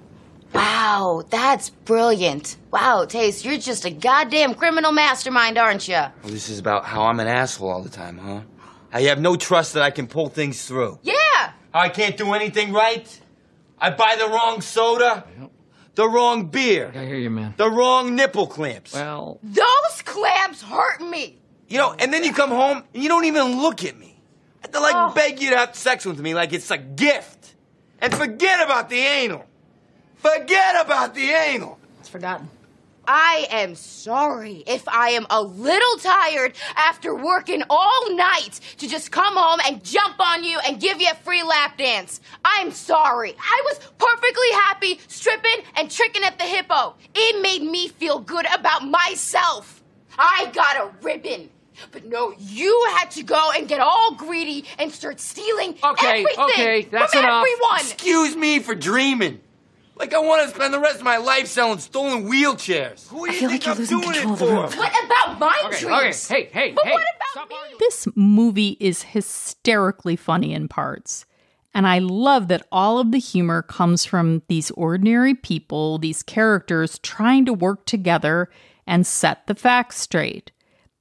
Wow, 0.54 1.24
that's 1.28 1.70
brilliant. 1.70 2.56
Wow, 2.70 3.04
Taste, 3.06 3.44
you're 3.44 3.58
just 3.58 3.84
a 3.84 3.90
goddamn 3.90 4.54
criminal 4.54 4.92
mastermind, 4.92 5.58
aren't 5.58 5.88
you? 5.88 5.94
Well, 5.94 6.12
this 6.32 6.48
is 6.48 6.58
about 6.58 6.84
how 6.84 7.02
I'm 7.04 7.18
an 7.20 7.26
asshole 7.26 7.70
all 7.70 7.82
the 7.82 7.88
time, 7.90 8.18
huh? 8.18 8.40
How 8.90 9.00
you 9.00 9.08
have 9.08 9.20
no 9.20 9.34
trust 9.36 9.72
that 9.74 9.82
I 9.82 9.90
can 9.90 10.06
pull 10.06 10.28
things 10.28 10.64
through. 10.66 11.00
Yeah. 11.02 11.14
How 11.72 11.80
I 11.80 11.88
can't 11.88 12.16
do 12.16 12.32
anything 12.34 12.72
right. 12.72 13.20
I 13.80 13.90
buy 13.90 14.14
the 14.18 14.28
wrong 14.28 14.60
soda, 14.60 15.24
the 15.96 16.08
wrong 16.08 16.46
beer, 16.46 16.92
I 16.94 17.04
hear 17.04 17.16
you, 17.16 17.30
man. 17.30 17.54
the 17.56 17.68
wrong 17.70 18.14
nipple 18.14 18.46
clamps. 18.46 18.94
Well, 18.94 19.40
Those 19.42 20.02
clamps 20.04 20.62
hurt 20.62 21.00
me. 21.00 21.40
You 21.68 21.78
know, 21.78 21.94
and 21.98 22.12
then 22.12 22.22
you 22.22 22.32
come 22.32 22.50
home 22.50 22.84
and 22.94 23.02
you 23.02 23.08
don't 23.08 23.24
even 23.24 23.60
look 23.60 23.84
at 23.84 23.98
me. 23.98 24.16
I 24.62 24.66
have 24.66 24.70
to 24.72 24.80
like 24.80 24.94
Oh. 24.94 25.12
beg 25.14 25.40
you 25.42 25.50
to 25.50 25.56
have 25.56 25.74
sex 25.74 26.04
with 26.06 26.20
me 26.20 26.34
like 26.34 26.52
it's 26.52 26.70
a 26.70 26.78
gift. 26.78 27.54
And 28.00 28.14
forget 28.14 28.62
about 28.64 28.88
the 28.90 28.98
anal. 28.98 29.44
Forget 30.24 30.82
about 30.82 31.14
the 31.14 31.28
anal. 31.32 31.78
It's 32.00 32.08
forgotten. 32.08 32.48
I 33.06 33.46
am 33.50 33.74
sorry 33.74 34.64
if 34.66 34.88
I 34.88 35.10
am 35.10 35.26
a 35.28 35.42
little 35.42 35.98
tired 35.98 36.54
after 36.76 37.14
working 37.14 37.62
all 37.68 38.16
night 38.16 38.58
to 38.78 38.88
just 38.88 39.10
come 39.10 39.36
home 39.36 39.60
and 39.66 39.84
jump 39.84 40.18
on 40.18 40.42
you 40.42 40.58
and 40.66 40.80
give 40.80 41.02
you 41.02 41.08
a 41.12 41.14
free 41.16 41.42
lap 41.42 41.76
dance. 41.76 42.22
I'm 42.42 42.70
sorry. 42.70 43.34
I 43.38 43.62
was 43.66 43.78
perfectly 43.98 44.50
happy 44.64 44.98
stripping 45.08 45.62
and 45.76 45.90
tricking 45.90 46.24
at 46.24 46.38
the 46.38 46.44
hippo. 46.44 46.94
It 47.14 47.42
made 47.42 47.60
me 47.70 47.88
feel 47.88 48.18
good 48.18 48.46
about 48.54 48.88
myself. 48.88 49.82
I 50.18 50.50
got 50.54 50.76
a 50.78 50.90
ribbon. 51.02 51.50
But 51.92 52.06
no, 52.06 52.32
you 52.38 52.86
had 52.96 53.10
to 53.10 53.22
go 53.24 53.50
and 53.54 53.68
get 53.68 53.80
all 53.80 54.14
greedy 54.14 54.64
and 54.78 54.90
start 54.90 55.20
stealing 55.20 55.76
Okay, 55.84 56.20
everything 56.20 56.44
okay, 56.44 56.82
that's 56.90 57.12
from 57.12 57.24
enough. 57.24 57.44
everyone. 57.44 57.80
Excuse 57.80 58.34
me 58.36 58.60
for 58.60 58.74
dreaming. 58.74 59.40
Like 59.96 60.12
I 60.12 60.18
want 60.18 60.48
to 60.48 60.54
spend 60.54 60.74
the 60.74 60.80
rest 60.80 60.96
of 60.96 61.02
my 61.04 61.18
life 61.18 61.46
selling 61.46 61.78
stolen 61.78 62.24
wheelchairs. 62.28 63.08
Who 63.08 63.26
do 63.26 63.32
you 63.32 63.38
feel 63.40 63.48
think 63.50 63.66
like 63.66 63.66
you're 63.66 63.74
I'm 63.74 63.78
losing 63.80 64.00
doing 64.00 64.12
control 64.12 64.32
it 64.32 64.32
of 64.32 64.38
the 64.38 64.46
for? 64.46 64.52
room. 64.52 64.78
What 64.78 65.04
about 65.04 65.38
my 65.38 65.62
Okay, 65.66 65.80
dreams? 65.80 66.30
okay, 66.30 66.44
hey, 66.44 66.50
hey, 66.52 66.72
But 66.72 66.84
hey. 66.84 66.92
what 66.92 67.04
about 67.32 67.48
me? 67.50 67.56
This 67.78 68.08
movie 68.16 68.76
is 68.80 69.02
hysterically 69.02 70.16
funny 70.16 70.52
in 70.52 70.68
parts. 70.68 71.26
And 71.76 71.86
I 71.86 71.98
love 71.98 72.48
that 72.48 72.66
all 72.70 72.98
of 72.98 73.10
the 73.12 73.18
humor 73.18 73.62
comes 73.62 74.04
from 74.04 74.42
these 74.48 74.70
ordinary 74.72 75.34
people, 75.34 75.98
these 75.98 76.22
characters 76.22 76.98
trying 76.98 77.44
to 77.46 77.52
work 77.52 77.84
together 77.84 78.48
and 78.86 79.06
set 79.06 79.46
the 79.46 79.54
facts 79.56 80.00
straight. 80.00 80.52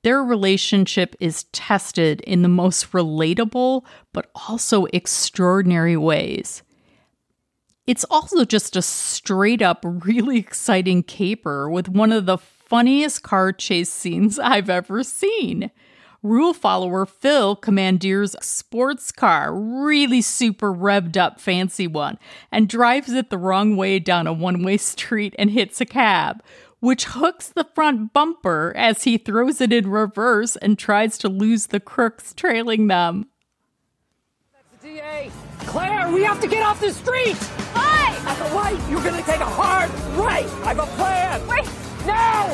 Their 0.03 0.23
relationship 0.23 1.15
is 1.19 1.43
tested 1.45 2.21
in 2.21 2.41
the 2.41 2.49
most 2.49 2.91
relatable 2.91 3.85
but 4.13 4.29
also 4.49 4.85
extraordinary 4.85 5.95
ways. 5.97 6.61
It's 7.85 8.05
also 8.05 8.45
just 8.45 8.77
a 8.77 8.81
straight 8.81 9.61
up, 9.61 9.83
really 9.83 10.37
exciting 10.37 11.03
caper 11.03 11.69
with 11.69 11.89
one 11.89 12.13
of 12.13 12.25
the 12.25 12.37
funniest 12.37 13.23
car 13.23 13.51
chase 13.51 13.89
scenes 13.89 14.39
I've 14.39 14.69
ever 14.69 15.03
seen. 15.03 15.69
Rule 16.21 16.53
follower 16.53 17.05
Phil 17.05 17.57
commandeers 17.57 18.35
a 18.35 18.41
sports 18.41 19.11
car, 19.11 19.53
really 19.53 20.21
super 20.21 20.73
revved 20.73 21.17
up 21.17 21.41
fancy 21.41 21.85
one, 21.85 22.17
and 22.49 22.69
drives 22.69 23.11
it 23.11 23.29
the 23.29 23.37
wrong 23.37 23.75
way 23.75 23.99
down 23.99 24.27
a 24.27 24.31
one 24.31 24.63
way 24.63 24.77
street 24.77 25.35
and 25.37 25.49
hits 25.49 25.81
a 25.81 25.85
cab, 25.85 26.41
which 26.79 27.03
hooks 27.03 27.49
the 27.49 27.67
front 27.75 28.13
bumper 28.13 28.71
as 28.77 29.03
he 29.03 29.17
throws 29.17 29.59
it 29.59 29.73
in 29.73 29.89
reverse 29.89 30.55
and 30.55 30.79
tries 30.79 31.17
to 31.17 31.27
lose 31.27 31.67
the 31.67 31.81
crooks 31.81 32.33
trailing 32.33 32.87
them. 32.87 33.27
That's 34.53 34.81
the 34.81 34.87
DA! 34.87 35.31
Claire, 35.65 36.11
we 36.11 36.23
have 36.23 36.39
to 36.41 36.47
get 36.47 36.63
off 36.63 36.79
the 36.79 36.91
street! 36.91 37.37
Why? 37.73 38.15
At 38.27 38.37
the 38.37 38.55
light, 38.55 38.79
you're 38.89 39.01
gonna 39.03 39.23
take 39.23 39.39
a 39.39 39.45
hard 39.45 39.89
right! 40.17 40.45
I 40.63 40.73
have 40.73 40.79
a 40.79 40.85
plan! 40.97 41.47
Wait! 41.47 41.65
Now! 42.05 42.47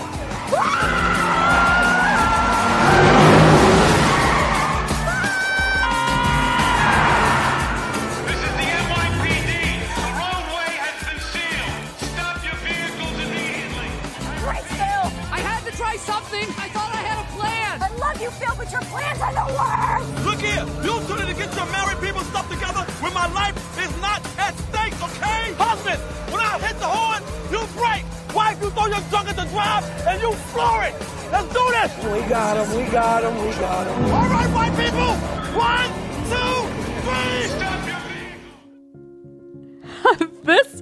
Right, 14.45 14.63
Phil! 14.63 15.05
I 15.31 15.39
had 15.41 15.65
to 15.65 15.75
try 15.75 15.95
something! 15.97 16.47
I 16.57 16.69
thought 16.69 16.91
I 16.93 17.01
had 17.01 17.19
a 17.19 17.27
plan! 17.37 17.81
I 17.81 17.89
love 17.97 18.21
you, 18.21 18.29
Phil, 18.31 18.55
but 18.57 18.71
your 18.71 18.81
plans 18.81 19.19
are 19.19 19.33
the 19.33 19.53
worst! 19.53 20.25
Look 20.25 20.39
here, 20.39 20.65
you 20.83 20.99
two 21.07 21.15
need 21.17 21.27
to 21.27 21.37
get 21.37 21.53
your 21.55 21.65
married 21.67 21.99
people 21.99 22.21
stuff 22.21 22.49
together 22.49 22.78
when 23.01 23.13
my 23.13 23.27
life 23.33 23.55
is 23.79 23.91
not 24.01 24.21
at 24.37 24.57
stake, 24.57 24.93
okay? 25.01 25.53
Husband, 25.57 25.99
when 26.31 26.41
I 26.41 26.59
hit 26.59 26.77
the 26.79 26.87
horn, 26.87 27.23
you 27.51 27.65
brake. 27.77 28.05
Wife, 28.35 28.61
you 28.61 28.69
throw 28.71 28.85
your 28.87 29.01
junk 29.09 29.29
at 29.29 29.35
the 29.35 29.45
drive 29.45 29.83
and 30.07 30.21
you 30.21 30.33
floor 30.53 30.83
it. 30.83 30.93
Let's 31.31 31.53
do 31.53 31.63
this. 31.71 31.91
We 32.05 32.21
got 32.29 32.57
him, 32.57 32.77
we 32.77 32.91
got 32.91 33.23
him, 33.23 33.35
we 33.45 33.51
got 33.53 33.87
him. 33.87 34.05
All 34.11 34.29
right, 34.29 34.49
white 34.53 34.75
people. 34.77 35.15
One, 35.55 35.89
two, 36.29 36.67
three. 37.03 37.29
This 40.43 40.81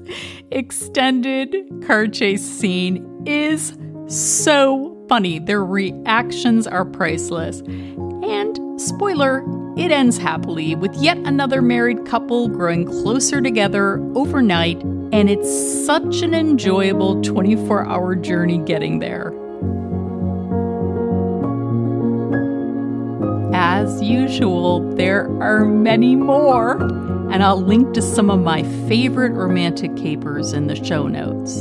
extended 0.52 1.54
car 1.86 2.08
chase 2.08 2.42
scene 2.42 3.06
is 3.26 3.78
so 4.08 4.98
funny. 5.10 5.40
Their 5.40 5.66
reactions 5.66 6.68
are 6.68 6.86
priceless. 6.86 7.60
And 7.60 8.80
spoiler, 8.80 9.44
it 9.78 9.92
ends 9.92 10.18
happily 10.18 10.74
with 10.74 10.94
yet 10.96 11.18
another 11.20 11.62
married 11.62 12.04
couple 12.06 12.48
growing 12.48 12.86
closer 12.86 13.42
together 13.42 14.00
overnight, 14.16 14.82
and 15.12 15.30
it's 15.30 15.86
such 15.86 16.24
an 16.24 16.34
enjoyable 16.34 17.22
24 17.22 17.86
hour 17.86 18.16
journey 18.16 18.58
getting 18.58 19.00
there. 19.00 19.34
As 23.54 24.02
usual, 24.02 24.80
there 24.96 25.26
are 25.42 25.64
many 25.64 26.16
more, 26.16 26.82
and 27.32 27.44
I'll 27.44 27.62
link 27.62 27.94
to 27.94 28.02
some 28.02 28.32
of 28.32 28.40
my 28.40 28.64
favorite 28.88 29.34
romantic 29.34 29.96
capers 29.96 30.54
in 30.54 30.66
the 30.68 30.76
show 30.76 31.08
notes. 31.08 31.60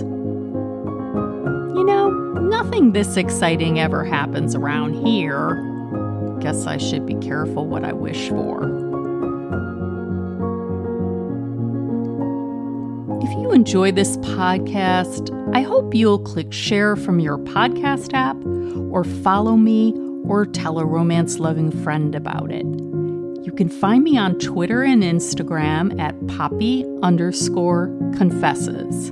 You 1.76 1.84
know, 1.84 2.10
nothing 2.40 2.92
this 2.92 3.18
exciting 3.18 3.78
ever 3.78 4.04
happens 4.04 4.54
around 4.54 4.94
here. 5.06 5.65
Guess 6.46 6.68
I 6.68 6.76
should 6.76 7.04
be 7.06 7.16
careful 7.16 7.66
what 7.66 7.82
I 7.82 7.92
wish 7.92 8.28
for. 8.28 8.62
If 13.20 13.32
you 13.32 13.50
enjoy 13.50 13.90
this 13.90 14.16
podcast, 14.18 15.34
I 15.56 15.62
hope 15.62 15.92
you'll 15.92 16.20
click 16.20 16.52
share 16.52 16.94
from 16.94 17.18
your 17.18 17.36
podcast 17.36 18.14
app 18.14 18.36
or 18.92 19.02
follow 19.02 19.56
me 19.56 19.92
or 20.22 20.46
tell 20.46 20.78
a 20.78 20.84
romance 20.84 21.40
loving 21.40 21.72
friend 21.82 22.14
about 22.14 22.52
it. 22.52 22.64
You 23.44 23.52
can 23.56 23.68
find 23.68 24.04
me 24.04 24.16
on 24.16 24.38
Twitter 24.38 24.84
and 24.84 25.02
Instagram 25.02 26.00
at 26.00 26.14
poppy 26.28 26.84
underscore 27.02 27.88
confesses. 28.16 29.10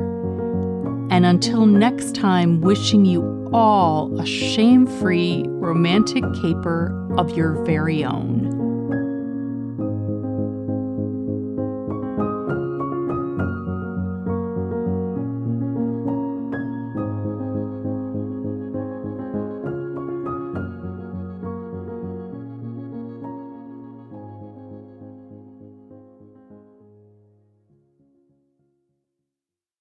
And 1.10 1.24
until 1.24 1.64
next 1.64 2.16
time, 2.16 2.60
wishing 2.60 3.04
you 3.04 3.48
all 3.52 4.18
a 4.18 4.26
shame 4.26 4.86
free 4.86 5.44
romantic 5.46 6.24
caper 6.42 6.92
of 7.16 7.36
your 7.36 7.64
very 7.64 8.04
own. 8.04 8.47